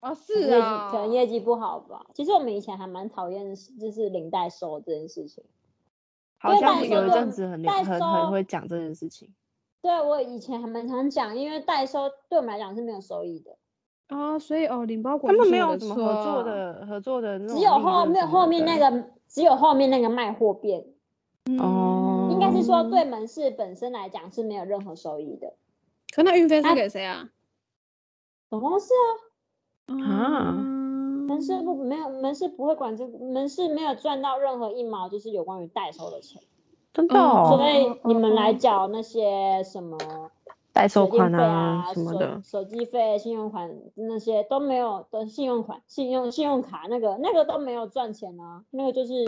[0.00, 2.06] 哦，是啊，可能业绩不好吧。
[2.14, 5.44] 其实我们以前还蛮讨厌，就是领代收这件事情。
[6.40, 9.28] 好像有一阵子很很很会讲这件事情。
[9.82, 13.56] 对，我以前还蛮常讲，因为代收对我们来讲是没有收益的。
[14.08, 20.84] 哦，所以哦，领包裹他们没有什么合作的合作的，只有后面后面那个只有后面那个卖货店。
[21.58, 22.28] 哦。
[22.32, 25.52] 应该是说对门市本身来讲是没有任何收益的。
[26.14, 27.28] 可那运费是给谁啊？
[28.48, 28.94] 总公司
[29.86, 30.56] 啊，啊，
[31.30, 36.42] 门市不没有门市不会管这个，门市没有赚到任何一毛，就是有关于代收的钱，
[36.92, 39.96] 真的，所以你们来缴那些什么。
[40.72, 49.24] 代收款啊什么的，手机费、信用款那些都没有的，信用款、信用信用卡那个那个都没有赚钱啊，那个就是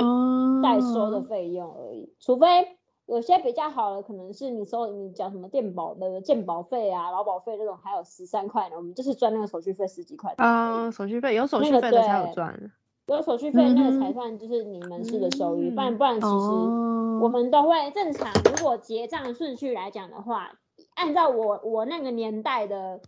[0.63, 2.13] 代收的费用而已。
[2.21, 2.77] 除非
[3.13, 10.35] 有些比较好的，可能是你收你缴什么电保的健保费啊、劳保费这种，还有十三块呢，我们就是赚那个手续费十几块。
[10.39, 12.73] 啊，手续费有手续费的才有赚，
[13.07, 18.33] 有手续费那个才算就是你们是的收益，不然不然其实我们都会正常。
[18.45, 20.53] 如果结账顺序来讲的话。
[20.95, 23.01] 按照我我那个年代的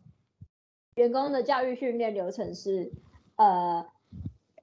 [0.95, 2.93] 员工的教育训练流程是，
[3.37, 3.87] 呃，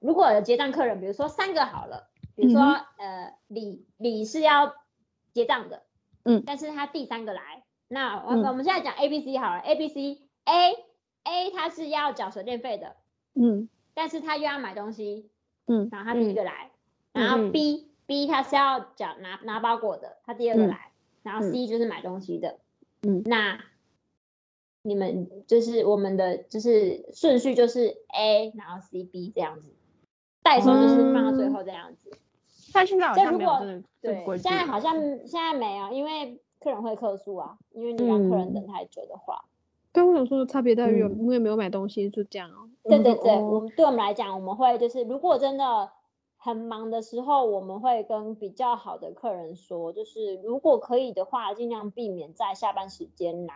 [0.00, 4.72] 如果结账客人，比如说三个好了，比如说呃李李是要
[5.32, 5.82] 结账的，
[6.24, 10.72] 嗯，但是他第三个来，那我我们现在讲 A B C 好了，A B C A
[11.24, 12.96] A 他是要缴水电费的，
[13.34, 15.30] 嗯，但是他又要买东西，
[15.66, 16.70] 嗯，然后他第一个来，
[17.12, 20.92] 然后 B B 他是要缴拿拿包裹的，他第二个来，
[21.22, 22.58] 然后 C 就是买东西的。
[23.02, 23.64] 嗯，那
[24.82, 29.72] 你们就是我们的就是顺序就是 A，然后 C、B 这样子，
[30.42, 32.10] 代收就是放到最后这样子。
[32.72, 33.50] 但现在好像没有
[34.00, 34.94] 对，现在好像
[35.26, 39.44] 现在没有，因为客人会客诉啊，因为你让客人等太久的话。
[39.92, 42.68] 对，我想说差别待遇，因为没有买东西就这样哦。
[42.84, 45.90] 对对对，我们对我们来讲，我们会就是如果真的。
[46.44, 53.54] 很忙的时候，我们会跟比较好的客人说，就是如果可以的话，尽量避免在下班时间拿，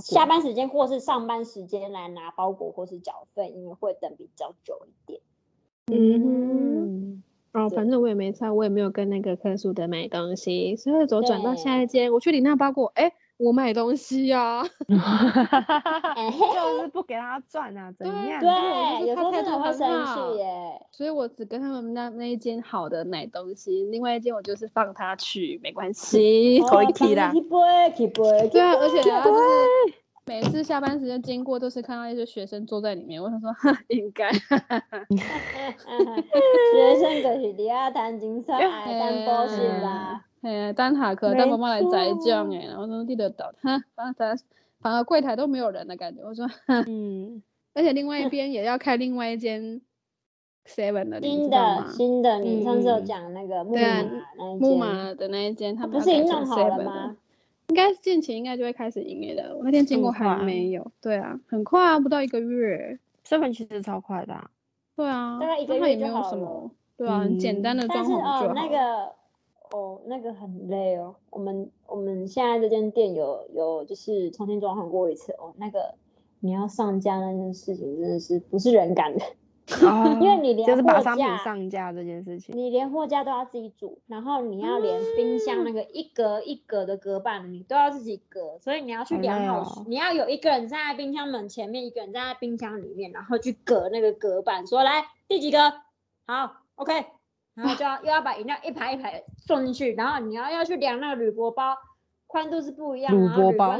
[0.00, 5.22] 下班时间或是上班时间来拿包裹或是缴费，因为会等比较久一点。
[5.90, 13.12] 嗯，哦，反正我也没差，我也没有跟那个客诉的买东西，所以走转到下一间，我去领那包裹，哎。
[13.38, 14.94] 我买东西呀， 就
[16.80, 18.38] 是不给他赚啊，怎样？
[18.40, 20.46] 对，有时候真的会生气耶。
[20.92, 27.32] 所以我只跟他们那那一间好的买东西，另外一间我就是放他去，没关系，可以提啦。
[27.32, 29.12] 对啊，而且就是
[30.24, 33.50] 每次下班时间经过，都是看到一些学生坐在里面，我想说，
[33.88, 34.30] 应该。
[36.72, 40.24] 学生就是你要谈精彩，谈 保险啦。
[40.42, 44.38] 哎，单塔课，单妈妈来摘酱哎，然后说记得到，哈，反正
[44.80, 46.22] 反而柜台都没有人的感觉。
[46.22, 47.42] 我说，嗯，
[47.74, 49.80] 而且另外一边也要开另外一间
[50.66, 54.02] seven 的，新的新的，你上次有讲那个木马
[54.58, 57.16] 木马的那一间，他不是已经弄好了吗？
[57.72, 59.56] 应该近期应该就会开始营业的。
[59.56, 64.50] 我那天经过还没有，对啊，很快啊，不到一个月，seven 其实超快的，
[64.94, 69.16] 对啊，大概一个月就好了，对啊，很简单的装潢就好。
[69.74, 71.14] 哦，那个很累哦。
[71.30, 75.54] 我们我们现在这间店有有就是重新装潢过一次哦。
[75.56, 75.94] 那个
[76.40, 79.24] 你要上架那件事情真的是不是人干的，
[80.20, 95.72] 因为你连就是把商品上架这件事情，你连货架都要自己煮，然后你要连冰箱那个一格一格的隔板你都要自己隔，所以你要去量好，你要有一个人站在冰箱门前面，一个人站在冰箱里面，然后去隔那个隔板，说来第几个，
[96.26, 97.06] 好，OK。
[97.54, 101.76] 然后就要又要把饮料一排一排送进去，然后你要要去量那个铝箔包，
[102.26, 103.76] 宽度是不一样，铝箔包，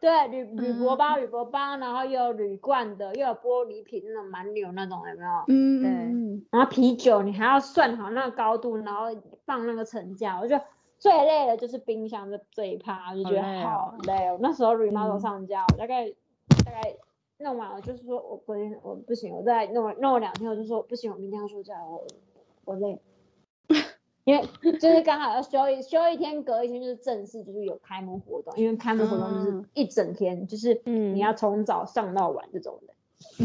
[0.00, 5.44] 对铝铝箔包铝箔包，然后又有铝罐的，又有玻璃瓶那种满柳那种，有没有？
[5.48, 6.48] 嗯，对。
[6.50, 9.06] 然后啤酒你还要算好那个高度，然后
[9.44, 10.64] 放那个层架，我觉得
[10.98, 14.38] 最累的就是冰箱这这一趴，就觉得好累哦。
[14.40, 16.08] 那时候 remodel 上架，我大概
[16.64, 16.80] 大概
[17.38, 22.06] 弄完了，就是说我昨天我不行，我再弄弄了两天，我就说不行，我明天要休假，我
[22.64, 23.00] 我累。
[24.28, 24.46] 因为
[24.78, 28.52] 就是刚好要休一休一天，隔一天就是正式，就是有开幕活动。
[28.58, 32.92] 因为开幕活动就是一整天，就是你要从早上到晚这种的。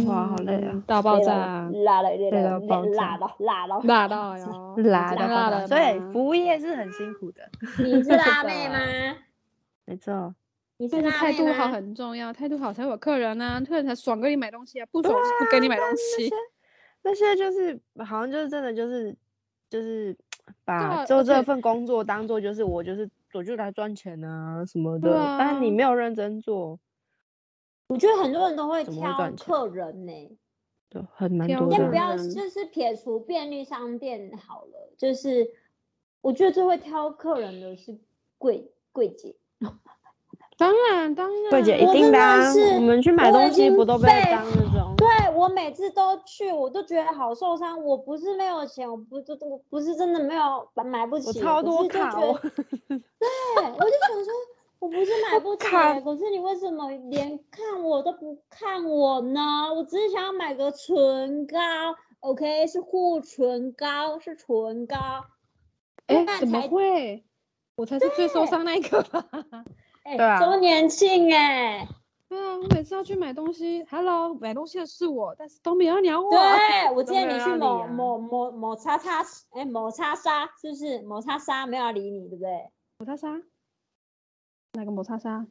[0.05, 0.83] 哇，好累啊！
[0.85, 5.65] 大爆炸，辣了，累到辣到辣到辣到哟，辣到辣到。
[5.67, 7.43] 所以 服务业是很辛苦的。
[7.77, 8.75] 你是 辣妹吗？
[9.85, 10.35] 没错。
[10.75, 16.29] 你是态度好很重要，态度好才有客人啊，客人才爽跟你买东西啊，不爽不给你买东西。
[17.03, 19.15] 那些就是好像就是真的就是
[19.69, 20.13] 就是。
[20.65, 26.79] 把做这份工作当做就是我就是我就来赚钱啊什么的，但是你没有认真做，
[27.87, 30.37] 我觉得很多人都会挑客人呢，
[30.89, 31.71] 对，很蛮多。
[31.71, 35.51] 先不要就是撇除便利商店好了，就是
[36.21, 37.97] 我觉得最会挑客人的是
[38.37, 39.35] 柜柜姐。
[40.57, 42.39] 当然，当然，桂姐一定的啊！
[42.75, 44.95] 我们去买东西不都被当那种？
[44.97, 47.83] 对我每次都去，我都觉得好受伤。
[47.83, 52.11] 我不是没有钱，我不是我不是真的没有买不起，我超多卡。
[52.11, 54.33] 对，我就想说，
[54.79, 55.65] 我不是买不起，
[56.05, 59.41] 可是你为什么连看我都不看我呢？
[59.75, 61.57] 我只是想要买个唇膏
[62.21, 64.97] ，OK，是护唇膏，是唇膏。
[66.07, 67.25] 哎，怎么会？
[67.75, 69.25] 我才是最受伤那一个吧？
[70.03, 71.87] 对啊，周年庆哎、
[72.27, 76.29] 对啊，我每次要去买东西，Hello，买东西的是我，但是都没人鸟我。
[76.29, 82.69] 对，我建议你去某某某某叉叉，哎，某叉叉是不是某叉叉没有理你，对不对？
[82.97, 83.41] 某叉叉，
[84.73, 85.45] 哪个某叉叉？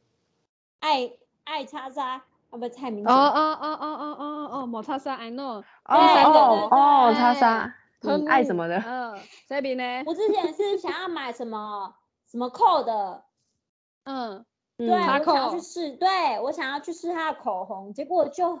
[0.79, 1.11] 爱
[1.45, 3.03] 爱叉叉啊，不，蔡明。
[3.07, 5.61] 哦哦哦哦哦哦哦，某叉叉，I know。
[5.61, 8.77] 哦哦哦，叉叉，很爱什么的？
[8.85, 10.03] 嗯，这边呢？
[10.05, 11.95] 我之前是想要买什么
[12.29, 13.23] 什么扣的。
[14.03, 14.45] 嗯。
[14.75, 18.57] 对，我想要去试，对我想要去试他的口红，结果就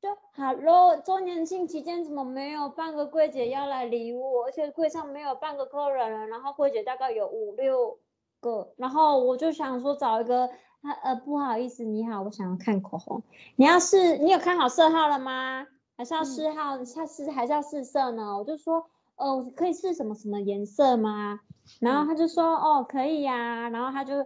[0.00, 7.98] 就 Hello，周年庆期间怎么没有半个柜姐要来理我，而且柜上没有半个客人了，然后柜姐大概有五六
[8.40, 10.48] 个，然后我就想说找一个，
[10.82, 13.20] 他呃不好意思，你好，我想要看口红，
[13.56, 15.66] 你要试，你有看好色号了吗？
[15.96, 16.78] 还是要试号？
[16.94, 18.38] 他试还是要试色呢？
[18.38, 21.40] 我就说，哦，可以试什么什么颜色吗？
[21.80, 24.24] 然后他就说，哦，可以呀，然后他就。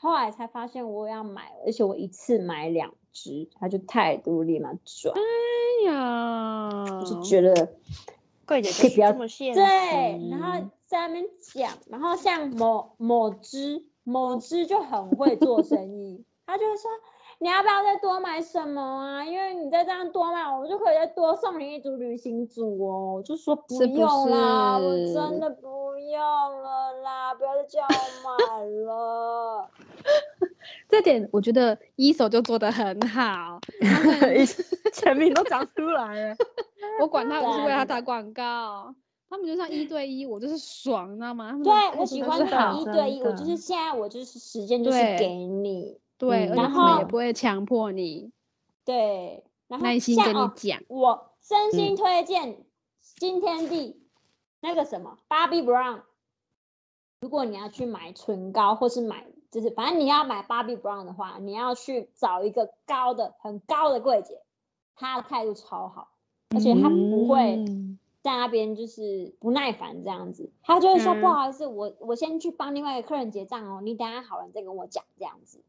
[0.00, 5.14] 后来才发现我要买，而且我一次买两支，他就态度立马转。
[5.14, 5.20] 哎
[5.90, 7.74] 呀，就觉得
[8.46, 9.12] 贵姐可以不要
[9.54, 16.90] 对，然后在那边讲，然后像某某支某支就很会做生意，他就说。
[17.40, 19.24] 你要不要再多买什么啊？
[19.24, 23.14] 因为你再这样多买，我就可以再多送你一组旅行组哦。
[23.14, 27.86] 我就说不用啦，我真的不用了啦，不要再叫我
[28.24, 29.57] 买了。
[30.88, 33.60] 这点我觉得一手就做得很好，
[34.94, 36.36] 全名都讲出来了。
[37.00, 38.94] 我管他我是为他打广告，
[39.28, 41.58] 他们就像一对一，我就是爽，知道吗？
[41.62, 42.40] 对我喜欢
[42.80, 46.00] 一对一，我就是现在我就是时间就是给你。
[46.16, 48.32] 对，然后也不会强迫你，
[48.84, 50.82] 对，然后耐心跟你讲。
[50.88, 52.64] 我真心推荐
[53.00, 54.02] 新天地
[54.60, 56.00] 那个什么 Bobbi Brown。
[57.20, 64.40] 如果你要去买唇膏，或是买就是反正你要买 Bobbi Brown 的话，你要去找一个高的很高的柜姐，
[64.96, 66.08] 她的态度超好，
[66.54, 67.64] 而且她不会
[68.22, 75.60] 在那边就是不耐烦这样子，她就会说不好意思，我我先去帮另外一个客人结账哦，你等下好了再跟我讲这样子。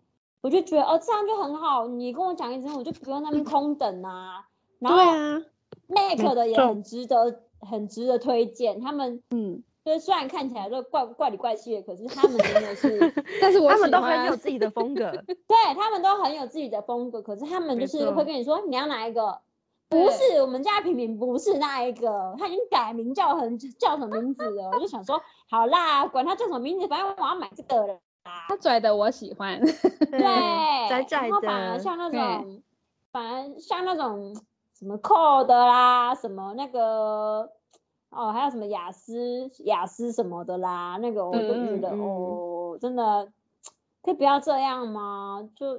[0.41, 1.89] 我就觉得哦，这样就很好。
[1.89, 4.47] 你跟我讲一声，我就不用那边空等啊。
[4.79, 4.99] 然后
[5.87, 8.79] ，Make 的也很值得，很值得推荐。
[8.79, 15.09] 他们，嗯，就是虽然看起来都怪怪里怪气的，可是他们真的是， 但是我他们都很有自己的风格。
[15.25, 19.39] 对他们都很有自己的风格，可是他们就是会跟你说你要哪一个？
[19.89, 24.69] 不是我们家平平，不是那一个，他已经改名叫很叫什么名字了。
[24.71, 27.99] 我就想说，好啦，管他叫什么名字，反正我要买这个了。
[28.47, 29.59] 他拽的我喜欢，
[30.11, 32.61] 对，然后反而像那种，
[33.11, 34.35] 反而像那种
[34.77, 37.49] 什么扣的啦，什么那个，
[38.09, 43.31] 哦，还有什么雅思雅思什么的啦，那个我都觉得哦，真的
[44.01, 45.49] 可以不要这样吗？
[45.55, 45.77] 就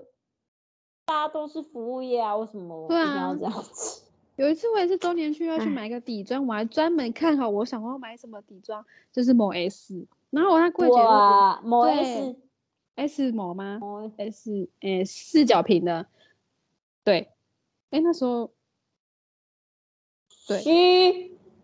[1.04, 4.04] 大家都是服务业啊，为什么一定要这样子？
[4.36, 10.06] 有一次我也是周年去要去买个底妆，我还专门看好我想要买什么底妆，就是某 S。
[10.30, 10.94] 然后我那柜姐
[11.62, 12.36] 某 S
[12.94, 13.80] S 某吗
[14.16, 16.06] ？S 诶四角瓶的，
[17.02, 17.32] 对，
[17.90, 18.50] 哎那时候
[20.46, 20.62] 对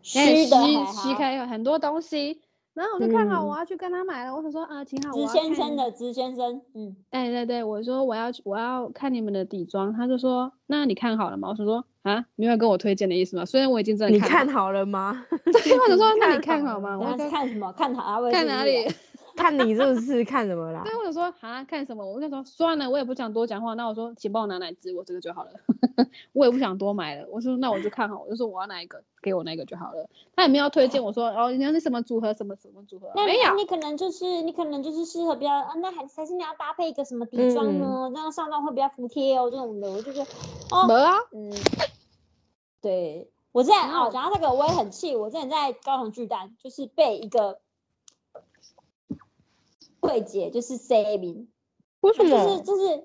[0.07, 2.41] 虚虚的虚开有很多东西，
[2.75, 11.49] 然后我就看好我要去跟他买了，我想说啊挺好，直先生的直先生，嗯，哎对对，我说我要我要看你们的底妆，他就说那你看好了吗？
[11.51, 13.45] 我说啊没有跟我推荐的意思吗？
[13.45, 15.27] 虽然我已经真的你看好了吗？
[15.53, 16.97] 对，我就说 那你看好吗？
[16.97, 17.73] 我看什么？
[17.73, 18.87] 看他看哪里？
[19.37, 20.83] 看你是不是看什么啦？
[20.83, 22.05] 对，或者说啊，看什么？
[22.05, 23.75] 我就说算了，我也不想多讲话。
[23.75, 24.95] 那我说，请帮我拿哪支？
[24.97, 25.51] 我这个就好了。
[26.33, 27.29] 我也不想多买了。
[27.31, 30.09] 我说那我就看好，我就说我要哪一个，给我那个就好了。
[30.35, 33.11] 他也没有推荐我说哦，你要那什么组合，什么什么组合？
[33.15, 33.55] 没有。
[33.57, 38.11] 你可能就是你可能就是适合比较啊，那还还是你要搭配一个什么底妆呢？
[38.15, 39.91] 这样上妆会比较服帖哦，这种的。
[39.91, 40.31] 我就觉得
[40.71, 41.53] 哦，没啊，嗯，
[42.81, 45.15] 对我之前哦，讲到这个我也很气。
[45.15, 47.61] 我之前在高雄巨蛋就是被一个。
[50.07, 51.47] 柜姐就是 saving，
[52.01, 52.31] 为什么？
[52.31, 53.05] 就是就是，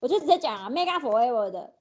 [0.00, 1.72] 我就直接讲啊，Mega Forever 的，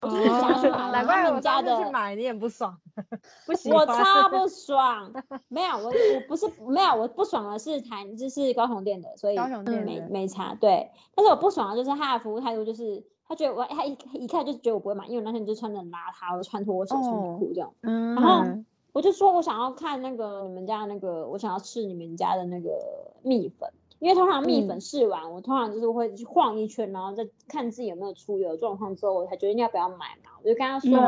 [0.00, 1.90] 我就是想去买他们家的。
[1.90, 2.78] 买你也不爽，
[3.46, 3.80] 不喜欢。
[3.80, 5.12] 我超不 爽，
[5.48, 5.92] 没有我我
[6.28, 9.38] 不是没有我不爽的是台就是高雄店的，所以
[9.84, 10.90] 没没差对。
[11.14, 18.44] 但是我不爽的就是他的服务态度，就是他觉得我他一一看就觉得我不会买，因为那天就穿的邋遢，我穿拖鞋穿内裤这样，然后
[18.92, 22.70] 我就说我想要看那个你们家那个，我想要吃你们家的那个
[23.22, 23.72] 蜜粉。
[24.02, 30.32] 因为通常蜜粉试完，我通常就是会去晃一圈，然后再看自己有没有出油状况之后，我才决定要不要买嘛。
[30.42, 30.98] 我就跟他说，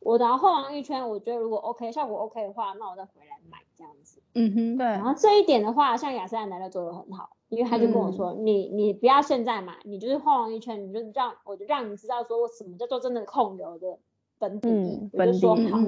[0.00, 4.20] 我等晃完一圈，我觉得如果 OK，效果 OK 的话，那我再回来买这样子。
[4.34, 4.86] 嗯哼，对。
[4.86, 13.98] 然后这一点的话，像雅诗兰黛的做的很好，因为他就跟我说，你你不要现在买，你就是晃完一圈，你就让我就让你知道说我什么叫做真的控油的
[14.38, 15.78] 粉底，我就说好，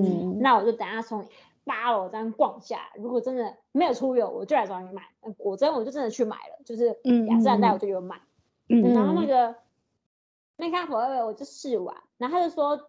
[0.41, 1.27] 那我就等下从。
[1.69, 5.03] 八楼这样逛下，如果真的没有出油，我就来找你买。
[5.37, 6.87] 果真我就真的去买了，就是
[7.29, 8.21] 雅诗兰黛我就有买。
[8.69, 9.55] 嗯，然后那个
[10.57, 12.89] Make Up Forever 我就试完，然后他就说，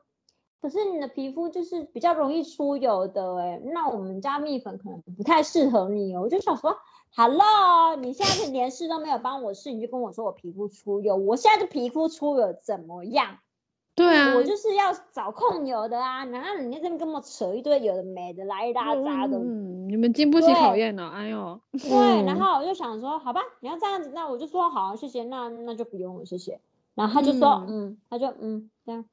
[0.61, 6.21] 可是你的皮肤就是比较容易出油的，哎，那我们家蜜粉可能不太适合你哦。
[6.21, 6.77] 我就想说
[7.15, 13.38] ，Hello，你现在是连试都没有帮我试，你就跟我说我皮肤出油，我现在的皮肤出油怎么样？
[14.00, 26.60] 对啊，我就是要找控油的啊，然后你这边跟我扯一堆有的没的，来拉杂的，嗯，你们经不起考验呢，哎呦，对，然后我就想说，好吧，你要这样子，那我就说好，谢谢，那那就不用了，谢谢。
[26.95, 29.06] 然后他就说，嗯，他就嗯这样，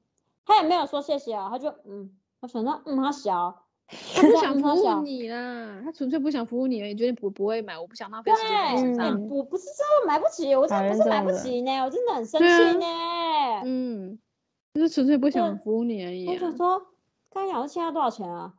[0.44, 2.10] 他也没有说谢谢啊，他就嗯，
[2.40, 3.62] 我想说，嗯，他小，
[4.14, 8.42] 他不想服务你啦，他纯粹不想服务你而已，决定不不会买，我不想浪费时
[8.76, 12.86] 间在我不是说买不起，我真的不是买不起呢，我真的很生气呢，
[13.64, 14.18] 嗯。
[14.76, 16.28] 就是纯粹不想服务你而已。
[16.28, 16.82] 我想说，
[17.32, 18.52] 刚养现在多少钱啊？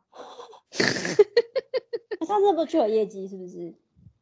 [2.26, 3.72] 他是不缺有业绩是不是？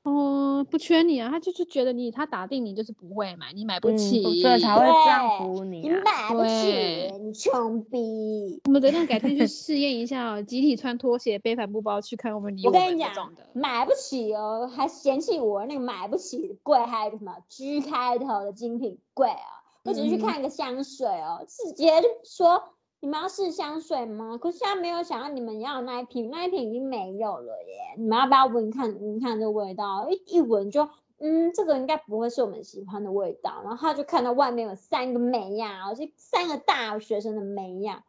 [0.02, 5.80] 哦，不缺你啊，他就是觉得你他打定你就是不会买，你买不起，所以才会这样服务你。
[5.80, 8.60] 你买不起，你穷逼。
[8.66, 19.55] 我们等等改天去 试验一下哦，集体穿拖鞋背帆布包去看我们我跟你讲，买不起哦，还嫌弃我那个买不起贵，还有个什么 G 开头的精品贵啊。
[19.86, 22.62] 我只是去看一个香水哦，直接就说
[23.00, 24.38] 你们要试香水吗？
[24.38, 27.94] 可是现在没有想要你们要那一瓶，那一瓶已经没有了耶。
[27.96, 30.08] 你们要不要闻看闻看这味道？
[30.08, 33.60] 一一闻就，嗯，这个应该不会是我们喜欢的味道。
[33.62, 38.04] 然后他就看到外面有三个美亚，而且三个大学生的美亚，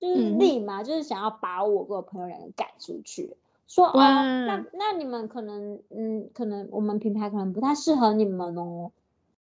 [0.00, 3.36] 就是立马就是想要把我跟我朋友两个赶出去，
[3.66, 8.92] 说哦，那那你们可能，嗯，可能我们品牌可能不太适合你们哦。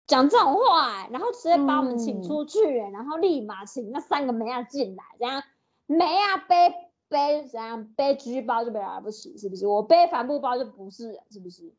[0.08, 5.44] 讲这种话，然后直接把我们请出去，然后立马请那三个梅亚进来，这样
[5.88, 6.74] 梅亚背
[7.08, 9.68] 背怎样背居包就背了不起，是不是？
[9.68, 11.74] 我背帆布包就不是人，是不是？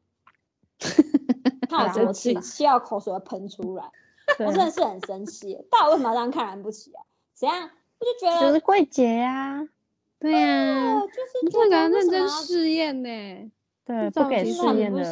[1.69, 3.91] 看我怎么气，气到口水要喷出来，
[4.39, 5.59] 我真的是很生气。
[5.71, 7.03] 到底为什么要这样看人不起啊？
[7.35, 7.71] 怎样？
[7.99, 9.67] 我就觉得就是柜姐呀，
[10.19, 13.51] 对呀，就是这个认真试验呢，
[13.85, 15.03] 对，不给试验的。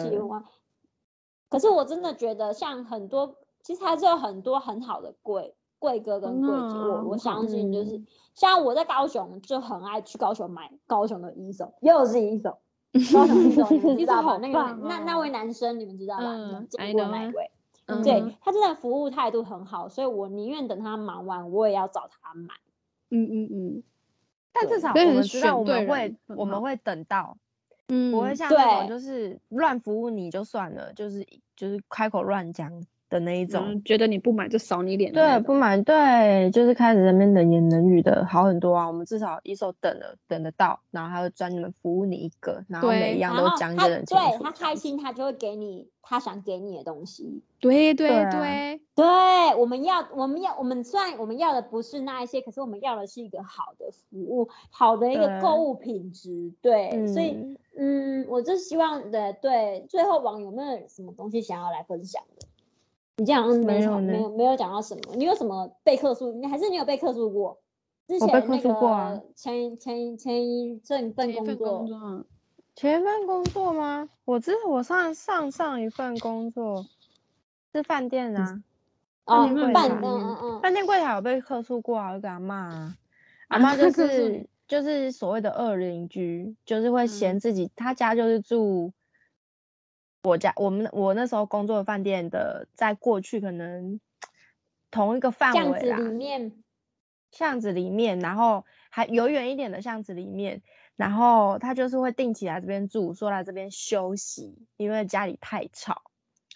[1.49, 8.03] 可是我真的觉得，像很多，其实还是有很多很好的贵贵哥跟贵姐，我我相信就是
[8.35, 12.59] 像我在高雄就很爱去高雄买高雄的一手，又是一手，
[13.13, 14.37] 高雄一手， 你们知道吧？
[14.39, 16.65] 那个那那位男生你们知道吧？
[16.71, 17.51] 见过那位？
[18.03, 22.55] 对他真的服务态度很好，所以我宁愿等他忙完，我也要找他买。
[23.11, 23.83] 嗯嗯嗯。
[24.55, 27.37] 但至少我们知道我们会我们会等到。
[27.89, 32.85] 嗯，不会像那种就是乱服务你就算了，就是就是开口乱讲。
[33.15, 35.13] 的那一种，觉得你不买就扫你脸。
[35.13, 38.89] 对，不买，对，就是开始那边冷言冷语的好很多啊。
[38.89, 44.25] 我们至少一手等了，等得到，然后还会专门服务你一个，然后每一样都讲解很清楚。
[44.25, 47.41] 对他开心，他就会给你他想给你的东西。
[47.61, 56.53] 对对对对，我们要我们要我们虽然我们要的不是那一些，可是我们要的是一个好的服务，好的一个购物品质。
[56.61, 62.47] 对，所以嗯，我就希望的对，最后网友们有什么东西想要来分享的？
[63.17, 65.15] 你这样没有没有没有讲到什么？
[65.17, 66.33] 你有什么被克诉？
[66.33, 67.61] 你还是你有被克诉过？
[68.07, 72.27] 之前那个前前前一阵份工作，
[72.75, 74.09] 前一份工作吗？
[74.25, 76.85] 我知我上上上一份工作
[77.73, 78.61] 是饭店啊，
[79.25, 82.97] 哦，饭店嗯嗯饭店柜台有被克诉过啊，我给他骂啊，
[83.49, 88.93] 阿妈就 是就是所谓的二邻居，就是会嫌自己他家就是住。
[90.25, 94.01] 我家我们我那时候工作的饭店的，在过去可能
[94.91, 96.53] 同一个范围啦，巷子里面，
[97.31, 100.63] 巷子里面，然后还有远一点的巷子里面，
[100.97, 106.03] 然后他就是会定期来这边住，说来这边休息，因为家里太吵，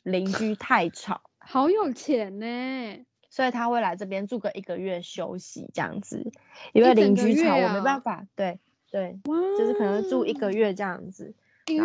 [0.02, 6.32] 邻居太吵， 好有钱呢，所以他会来这边住个一个月休息这样子，
[6.72, 8.60] 因为邻居吵，我没办法，对
[8.90, 9.18] 对，
[9.58, 11.34] 就是可能住一个月这样子。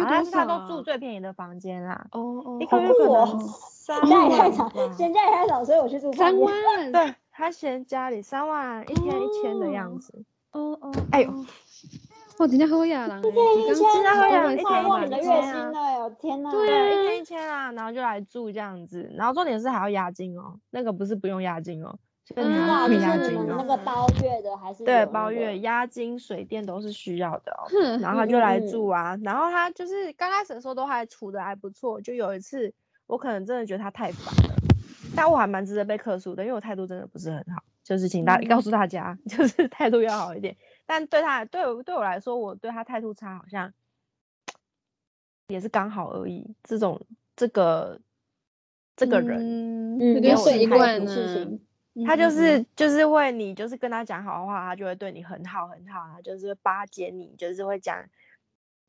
[0.10, 2.08] 但是他都住最便宜的房间啦。
[2.12, 4.08] 哦哦，一个月可能三 万。
[4.08, 6.54] 嫌家也太少，嫌家也太少，所以我去住三万。
[6.92, 10.24] 对他嫌家里三万一天一千的样子。
[10.52, 11.32] 哦哦，哎呦，
[12.38, 16.10] 哇，今天喝呀啦，一天一千，真的会有一一天超过你的月薪了哟！
[16.22, 23.64] 天哪，对，一天一千啊，然后就来住这样子，然后重点是还要押金哦，那个不是不用押金哦，就是你嗯还要付那。
[23.64, 27.68] 个包月的还是对，包月押金、水电都是需要的哦。
[28.00, 32.74] 然后他就来住啊，然后他就是刚开始的时候都还处的还不错，就有一次
[33.08, 34.56] 我可能真的觉得他太烦了，
[35.16, 40.56] 但我还蛮值得被克诉的，因为我态度真的不是很好，就是请大、嗯告诉大家， 就是态度要好一点。
[40.86, 43.74] 但对他对我对我来说，我对他态度差好像
[45.48, 46.54] 也是刚好而已。
[46.64, 47.02] 这种
[47.36, 48.00] 这个
[48.96, 51.62] 这个人，有点习态惯事情
[52.06, 58.06] 他就嗯是就是会你就是跟他讲好的话，他就会对你很好很好，他就是巴结你，就是会讲，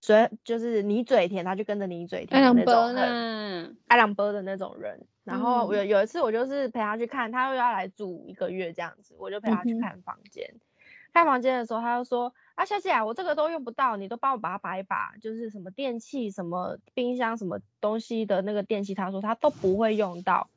[0.00, 5.06] 所以就是你嘴甜，他就跟着你嘴甜那种很，爱两波的那种人。
[5.22, 10.54] 然后有有一次我就是陪他去看，他又要来住一个月这样子，我就陪他去看房间。
[11.12, 20.50] 看房间的时候，他就说啊，小姐啊，我这个都用不到，你都帮我把它拔一拔，就是什么电器、什么冰箱、什么东西的那个电器，他说他都不会用到，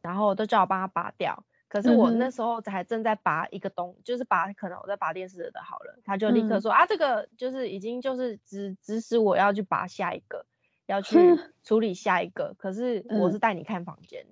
[0.00, 1.44] 然后都叫我帮他拔掉。
[1.68, 10.46] 可是我那时候才正在拔一个东，就是拔可能我在拔电视的好了，他就立刻嗯说、啊，这个就是已经就是指指使我要去拔下一个，
[10.86, 11.18] 要去
[11.64, 12.54] 处理下一个。
[12.56, 14.26] 可是我嗯是带你看房间，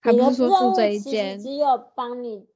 [0.00, 2.46] 还不是说住这一间，只有帮你，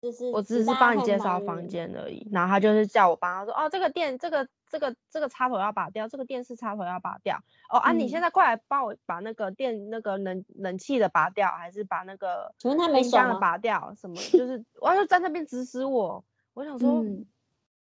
[0.00, 2.26] 就是我只是帮你介绍房房间而已。
[2.32, 7.38] 然后他就是叫我帮他说，哦，这个店这个这个这个插头要拔掉，这个电视插头要拔掉。
[7.70, 13.94] 哦啊，你现嗯在过来帮我把那个电那个冷冷气的拔掉，还是把那个冰箱的拔掉？
[13.94, 17.02] 什么就是我就在那边指使我，我想说。
[17.02, 17.24] 嗯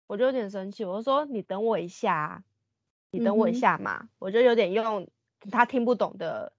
[0.06, 2.42] 我就有点生气，我就说你等我一下啊，
[3.12, 5.06] 你等我一下嘛，我就有点用
[5.52, 6.52] 他听不懂的，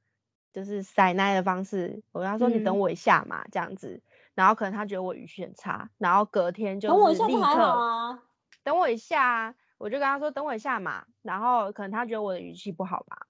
[0.54, 4.02] 就是塞奶的方式，我跟他说你等嗯我一下嘛，这样子，
[4.36, 8.24] 然后可能他觉得我语气很差，然后隔天就等我一下就还好刻啊。
[8.64, 13.26] 等我一下啊，我就跟他说等我一下嘛，然后可能他觉得我的语气不好吧，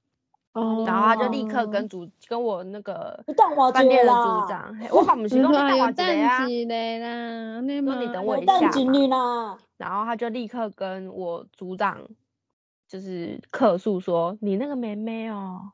[0.54, 3.24] 哦，然后他就立刻跟组跟我那个
[3.74, 8.70] 饭店的啦组长，我把 我们你行动你说哎有干嘛之类啊淡，季的啦，你等我一下
[9.78, 12.02] 然后他就立刻跟我组长
[12.88, 15.72] 就是客诉说，你那个妹妹哦，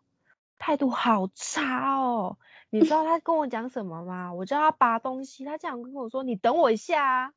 [0.59, 2.37] 态度好差哦。
[2.69, 4.33] 你知道 他跟我讲什么吗？
[4.33, 7.31] 我叫他拔东西，他这样跟我说，你等我一下啊。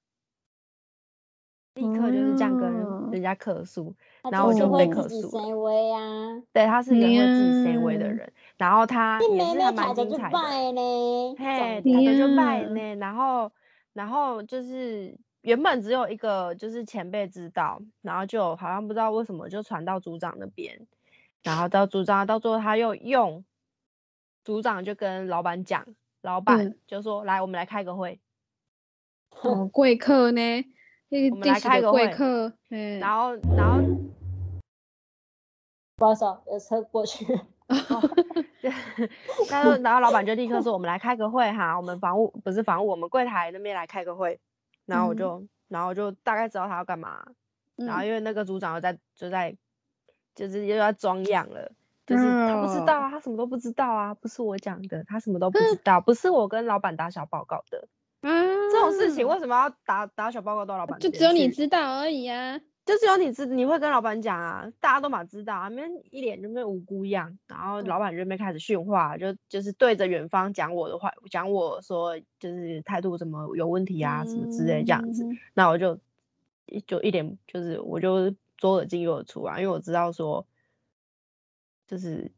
[1.75, 10.31] 立刻就是这样跟哦人家客诉，他然后我就会自己诉 say 威啊，对他是一个会自己 say 位的呀人，然后他也是还蛮精彩的。
[10.31, 13.53] 拜呢，嘿，总他就拜呢，然后
[13.93, 20.87] 然后就是原本只有一个就是前辈知道，然后就好像不知道为什么就传到组长那边，
[21.43, 23.45] 然后到组长到最后他又用
[24.45, 25.87] 组长就跟老板讲，
[26.23, 28.21] 老板嗯就说来我们来开个会，
[29.43, 30.64] 哦贵客呢，那
[31.31, 32.07] 我们来开个会
[33.01, 33.81] 然后然后
[35.97, 37.27] 不好意思哦，有车过去，
[39.49, 44.41] 他说 然后老板就立刻说我们来开个会哈，我们房务不是房务，我们柜台那边来开个会，
[44.87, 47.25] 然后我嗯就、然后我就大概知道他要干嘛。
[47.77, 49.57] 然后嗯因为那个组长又在就在
[50.35, 51.73] 就是又要装样了，
[52.07, 57.89] 就是他不知道哦啊，他什么都不知道啊，不是我讲的，他什么都不知道，不是我跟老板打小报告的，
[58.21, 58.31] 啊，
[58.71, 75.99] 这种事情为什么要打打小报告到老板就只有你知道而已啊，就只有你知你会跟老板讲啊，大家都嘛知道啊，没人一脸就跟无辜一样，然后老板就没开始训话，就就是对着远方讲我的话，讲我说就是态度怎么有问题啊，什么之类这样子，嗯那我就
[76.87, 80.47] 就一脸就是我就左耳进右耳出啊，因为我知道说
[81.87, 82.31] 就是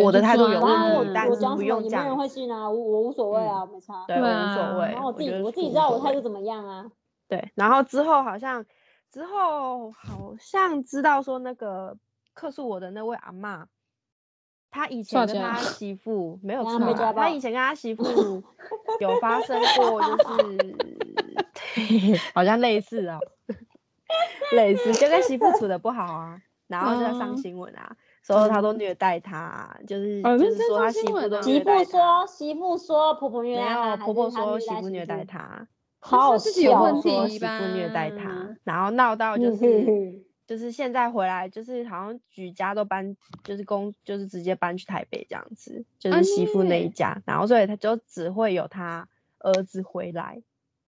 [0.00, 4.04] 我的态度有问题，但是不用这也没人会，信啊，我我无所谓啊，没差。
[4.06, 6.90] 对我无所谓，然后我自己我自己知道我态度怎么样啊，
[7.28, 8.64] 对，然后之后好像
[9.10, 11.96] 之后好像知道说那个
[12.32, 13.64] 客诉我的那位阿嬷，
[14.70, 18.04] 她以前跟他媳妇没 有然错啊，后被家暴她以前跟他媳妇
[19.00, 23.18] 有发生过，就是 好像类似啊，
[24.54, 31.84] 类似就跟媳妇处的不好啊，然后就在上哦新闻啊，说他都嗯虐待他，就是哦就是说他媳妇媳妇。
[31.84, 35.68] 说媳妇说婆婆虐没待婆婆说媳妇虐待妇，她，
[35.98, 49.08] 好好自己有问笑哦说媳妇虐待她，然后闹到就嗯是就是现在回来，就是好像举家都搬，就是公就是直接搬去台北这样子，就啊是媳妇那一耶家，然后所以他就只会有他
[49.38, 50.42] 儿子回来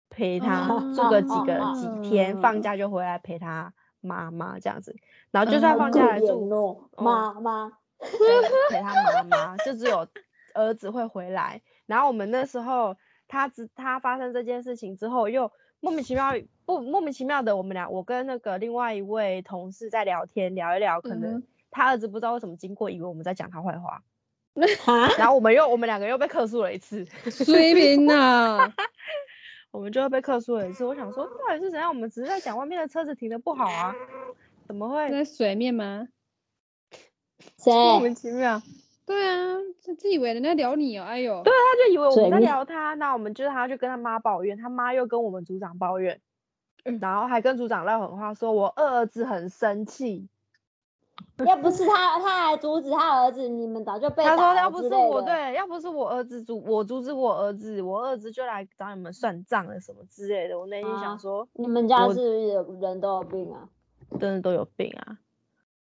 [0.09, 4.95] 陪他哦住个几个几天，放哦假就回来陪他妈妈这样子，
[5.31, 7.71] 然后就算嗯放可假来住，妈妈，
[8.69, 10.07] 陪他妈妈，就只有
[10.53, 11.61] 儿子会回来。
[11.85, 12.95] 然后我们那时候
[13.27, 16.33] 他只他发生这件事情之后，又莫名其妙
[16.65, 24.01] 不莫名其妙的，我们俩我跟那个另外一位同事在聊天，聊一聊，可能他儿子不知道为什么经过，以为我们在讲他坏话，
[25.17, 28.71] 然后我们又我们两个又被克诉了一次，水平呐，
[29.74, 30.86] 我们就会被克诉了一次。
[30.86, 31.89] 我想说，到底是怎样？
[31.89, 33.95] 我们只是在讲外面的车子停的不好啊，
[34.67, 35.09] 怎么会？
[35.09, 36.07] 在水面吗？
[37.65, 38.61] 莫名其妙。
[39.05, 41.41] 对啊，他自以为人家聊你哦，哎呦。
[41.43, 46.21] 对，他就以为我们在聊他，那我们就是他就跟他妈抱怨，他妈又跟我们组长抱怨，
[47.01, 50.30] 然后还跟组长撂狠话，说我二儿子很生气。
[51.45, 60.59] 要不是他，他还阻止他儿子，你们早就被他说要不是我，对，要不是我儿子阻我阻止我儿子，我儿子就来找你们算账了什么之类的。
[60.59, 63.68] 我内心想说，你们家是人都有病啊，
[64.20, 65.18] 真的都有病啊。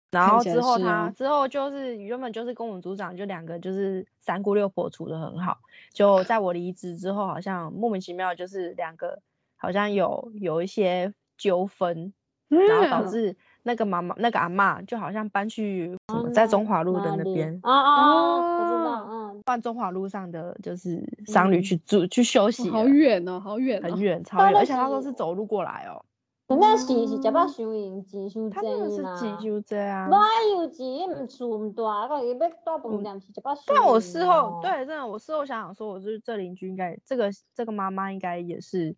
[0.09, 5.59] 然后之后他之后就是原本就是跟我们组长就两个就是三姑六婆处的很好，
[5.93, 9.19] 就在我离职之后，好像莫名其妙就是两个
[9.57, 12.13] 好像有有一些纠纷，
[12.47, 15.97] 然后导致那个妈妈那个阿妈就好像搬去
[16.33, 26.03] 在中华路的那边啊啊，我知道，嗯，换中华路上的就是商旅去住去休息，好远哦，好远，很远，超远，而且他说是走路过来哦。
[26.49, 28.55] 那是是食饱收银，钱收济
[29.01, 29.17] 嘛。
[29.17, 30.07] 是钱收济啊。
[30.07, 30.17] 哪
[30.55, 31.09] 有钱？
[31.09, 38.95] 唔厝唔大，个伊要大饭店是食饱收但我事后对，真的，我事后想想说，我就是这邻居应该，这个这个妈妈应该也是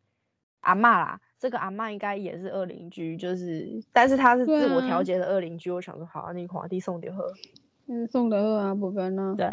[0.60, 1.20] 阿妈啦。
[1.40, 5.72] 这个阿妈应该也是二邻居，就是，但是她是自我调节的二邻居。
[5.72, 7.34] 我想说，好，啊你皇帝送点喝。
[7.88, 9.34] 嗯，送的喝啊，不分啊。
[9.36, 9.48] 对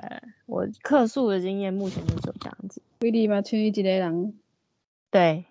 [0.46, 2.82] 我客诉的经验，目前就是这样子。
[2.98, 4.38] 规定嘛，剩伊一个人。
[5.10, 5.44] 对，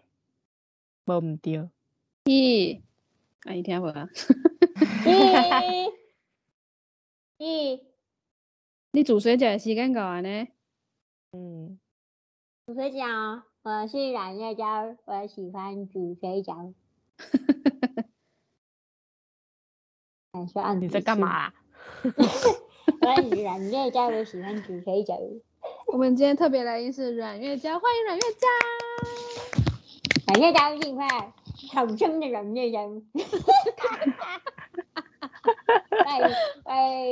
[1.05, 1.69] 无唔对。
[2.25, 2.81] 咦，
[3.45, 4.09] 阿姨听无啊？
[5.05, 5.91] 咦
[7.38, 7.79] 咦，
[8.91, 10.47] 你煮水饺的时间够啊呢？
[11.31, 11.79] 嗯，
[12.67, 16.72] 煮水饺，我是冉月娇，我喜欢煮水饺。
[20.80, 21.51] 你在干嘛？
[22.05, 22.11] 我
[23.24, 25.18] 是冉月娇，我喜欢煮水饺。
[25.88, 28.47] 我们今天特别来宾是阮月娇，欢迎阮月娇。
[30.28, 31.07] 阮月娇，尽快。
[31.74, 33.01] 好生的阮月娇，我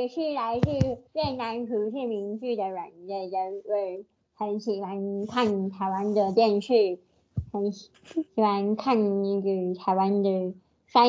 [0.08, 0.70] 是来自
[1.14, 6.98] 越南胡志明市的阮月娇，我很喜欢看台湾的电视，
[7.52, 7.90] 很喜
[8.34, 10.54] 欢看那个台湾的
[10.86, 11.08] 摔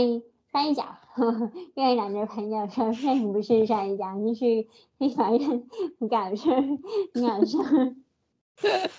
[0.51, 0.85] 摔跤。
[1.75, 4.67] 越南的朋友说并不是摔跤，就是
[4.99, 5.63] 喜欢看
[6.09, 6.51] 搞笑
[7.13, 7.59] 搞笑。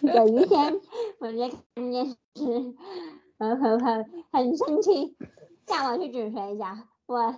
[0.02, 0.80] 有一天
[1.18, 2.16] 我在看电视。
[3.38, 5.14] 很很很很生气，
[5.66, 6.74] 叫我去煮水饺。
[7.04, 7.36] 我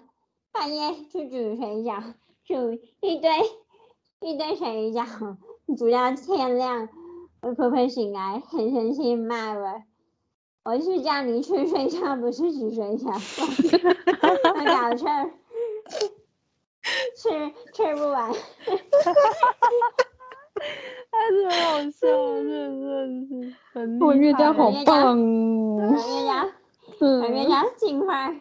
[0.53, 2.15] 半夜去煮水饺，
[2.45, 2.55] 煮
[3.01, 3.31] 一堆
[4.21, 5.37] 一堆水饺，
[5.77, 6.89] 煮到天亮。
[7.41, 9.83] 我婆婆醒来，很生气骂我
[10.65, 13.13] ：“我是叫你去睡觉，不是煮水饺。”
[14.57, 15.31] 很搞笑，
[17.17, 18.33] 吃吃不完。
[21.11, 22.07] 太是很好笑，
[22.43, 22.91] 真的
[23.29, 26.53] 是很我月家好棒，阮月家，
[26.99, 28.35] 阮月家金花，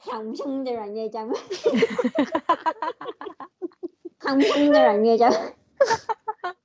[0.00, 3.48] 长生的软月家，哈哈哈哈哈，
[4.18, 5.61] 长生的软月家，哈哈哈哈哈，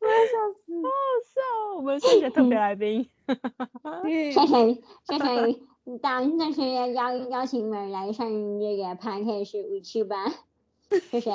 [0.00, 0.94] 我要笑死，好好
[1.24, 10.32] 笑，我们谢谢特别来宾，哈哈哈哈谢谢谢谢，当那些邀邀请我们来上这个 p a 是 a 五七八，
[11.10, 11.30] 谢谢。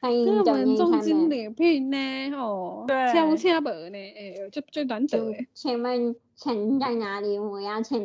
[0.00, 1.96] 欢迎我们中金礼聘呢，
[2.36, 5.48] 哦，对，敲敲门呢，哎，就就难得哎。
[5.54, 7.36] 请问钱在哪里？
[7.38, 8.00] 我要 钱，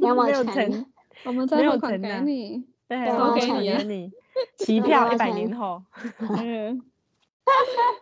[0.00, 0.86] 要我钱？
[1.24, 4.12] 我们再汇款给你，对，送给你，你，
[4.56, 5.82] 机票一百年后。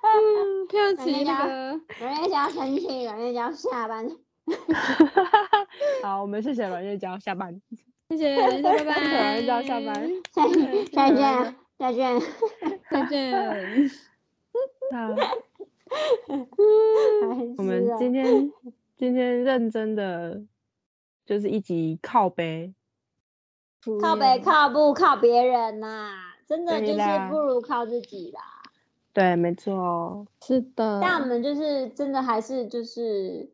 [0.02, 4.08] 嗯，票起那个，阮月娇生气，阮月娇下班。
[6.02, 7.60] 好，我们谢谢阮月娇下班。
[8.10, 8.94] 谢谢，拜拜。
[9.12, 10.10] 阮月娇下班，
[10.92, 11.54] 再见。
[11.78, 12.18] 再见，
[12.90, 13.90] 再见。
[14.92, 15.14] 好，
[17.58, 18.50] 我们今天
[18.96, 20.42] 今天认真的
[21.26, 22.72] 就是一集靠背，
[24.00, 26.10] 靠北靠不靠别人呐？
[26.46, 28.40] 真的就是不如靠自己啦。
[29.12, 31.00] 对，没错，是的。
[31.02, 33.48] 但我们就是真的还是就是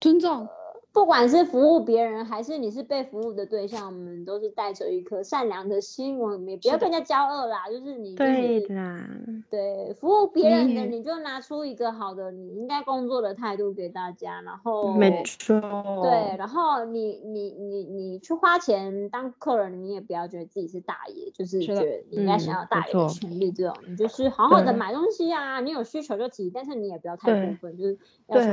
[0.00, 0.48] 尊重。
[0.94, 7.68] 不管是服务别人，还是你是被服务的对象，我们都是带着一颗善良的心，我们也不要更加骄傲啦。
[7.68, 9.04] 就是你，对啦，
[9.50, 15.60] 对服务别人的，你就拿出一个好的你应该工作的态度给大家，然后没错，
[16.04, 28.46] 对，然后你你你你去花钱当客人，你也不要觉得自己是大爷，就是觉得你应该想要大爷的权利这种，你就是好好的买东西啊，你有需求就提，但是你也不要太过分，就是要求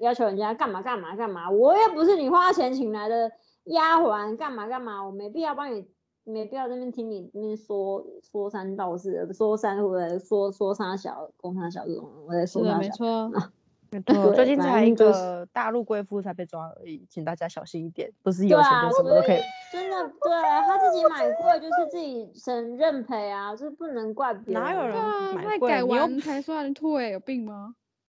[0.00, 1.83] 要求人家干嘛干嘛干嘛，我。
[1.86, 3.30] 又不是你花钱请来的
[3.64, 5.04] 丫鬟，干嘛干嘛？
[5.04, 5.86] 我没必要帮你，
[6.24, 12.90] 没必要在那边听你那边说说三道四，说三或者说说三小，攻三小这种，我在说三小。
[13.90, 14.32] 没 错。
[14.34, 19.38] 最近才一个大陆贵妇才被抓而已，请大家小心一点，不是有钱就什么都可以。
[19.72, 24.60] 真的，对他自己买贵就是自己承认赔啊，就是不能怪别人。
[24.60, 24.96] 哪有人
[25.36, 25.68] 买贵？
[25.68, 27.76] 改完才算退，有病吗？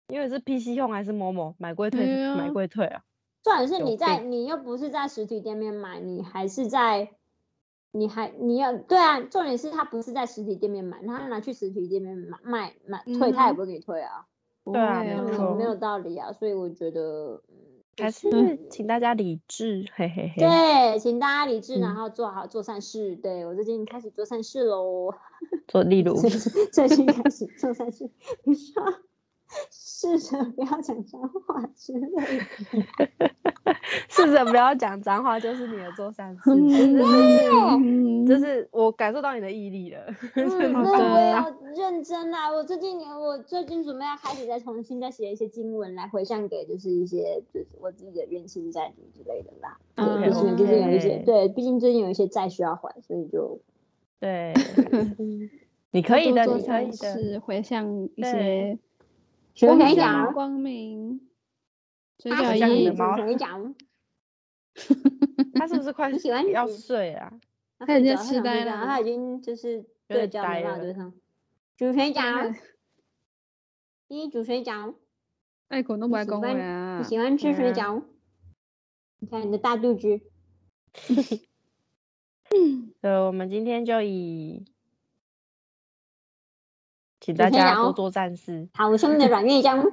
[0.07, 2.05] 因为是 PC 用还是某某买贵退，
[2.36, 3.01] 买贵退啊？
[3.46, 7.12] 重点是你在，你又不是在实体店面买，你还是在，
[7.91, 9.22] 你还你要对啊？
[9.22, 14.26] 重点是他不是在实体店面买，他拿去实体店面买卖买退，他也不会给你退啊。
[14.64, 15.04] 对啊，
[15.56, 17.43] 没有道理啊，所以我觉得
[17.96, 20.41] 还是请大家理智，嘿嘿嘿。
[20.41, 23.16] 对，请大家理智，然后做好做善事。
[23.16, 25.14] 对我最近开始做善事喽，
[25.68, 26.16] 做例如
[26.74, 28.10] 最近开始做善事，
[28.43, 28.84] 你说。
[29.72, 33.32] 试着不要讲脏话之类的。
[34.10, 36.52] 试着不要讲脏话，就是你的做善事。
[38.28, 40.00] 就是我感受到你的毅力了。
[40.36, 42.52] 那我也要认真啦！
[42.52, 49.78] 我最近我最近准备要开始再重新再写一些经文来回向给，就是一些就是我自己的冤亲债主之类的啦。
[49.96, 53.60] 嗯，毕竟最近有一些对，毕竟最近有一些债需要还，所以就
[54.20, 54.54] 对。
[55.91, 58.78] 你可以的，你可以的，是回向一些。
[59.56, 61.22] 水讲光明，
[62.20, 62.93] 水饺一水
[63.38, 63.74] 饺，
[65.56, 67.32] 他是不是快喜欢要睡啊？
[67.80, 71.14] 他已经痴呆了，他已经就是对焦没办法对上。
[71.78, 72.53] 煮水饺，
[74.10, 74.95] 一煮水饺，
[75.70, 77.01] 爱口都不爱讲话啊！
[77.03, 78.03] 喜欢吃水饺，
[79.20, 80.20] 你看你的大肚子。
[83.01, 84.66] 呃，我们今天就以。
[87.26, 88.69] 请大家多做善事。
[88.76, 89.84] 好兄的软月江，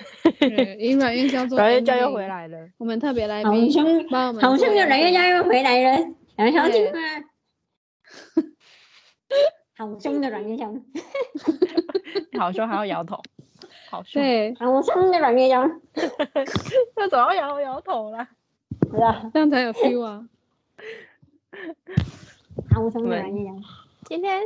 [0.80, 2.70] 以软月江做软月江又回来了。
[2.78, 4.08] 我们特别来宾，好兄
[4.40, 6.06] 好兄的软月江又回来了，
[6.38, 6.98] 想小姐吗？
[9.76, 10.82] 好凶的软月江，
[12.40, 13.20] 好凶还要摇头，
[13.90, 15.82] 好凶，对，好凶的软月江，
[16.96, 18.26] 那总要摇摇头了，
[18.90, 20.26] 是啊，这样才有 feel 啊。
[22.72, 23.62] 好凶的软月江。
[24.06, 24.40] 今天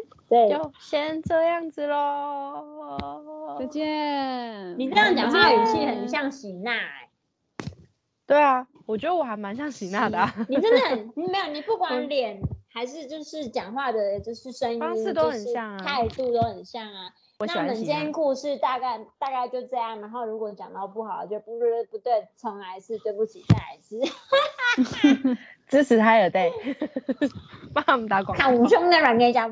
[0.49, 4.79] 就先这样子喽，再见。
[4.79, 7.09] 你这样讲话语气很像喜娜哎。
[8.27, 10.19] 对啊，我觉得我还蛮像喜娜的。
[10.49, 17.13] 你真的，很没有，你不管脸还是就是讲话的，就是声音方式都很像啊，态度都很像啊。
[17.39, 24.01] 那我们今天故事大概大概就这样，然后如果讲到不好，就不是不对，重来一次，对不起，再来一次。
[25.69, 26.53] 支持他有对，
[27.73, 28.45] 帮他们打广告。
[28.45, 29.49] 好凶的软件家，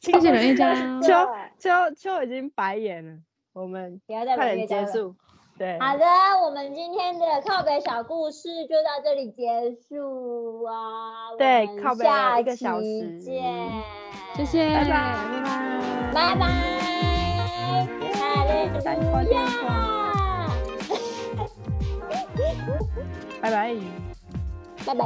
[0.00, 0.74] 谢谢软件家。
[1.00, 1.12] 秋
[1.58, 3.18] 秋秋已经白眼了，
[3.52, 5.14] 我们快点结束。
[5.58, 6.04] 对，好的，
[6.44, 11.34] 我们今天的靠北小故事就到这里结束啊。
[11.36, 12.06] 对，靠北
[12.40, 13.42] 一个小时见，
[14.36, 14.90] 谢谢，拜拜，
[16.14, 16.46] 拜拜，
[18.00, 20.48] 拜拜，打电话，
[23.42, 23.74] 拜拜。
[24.86, 25.04] 拜拜。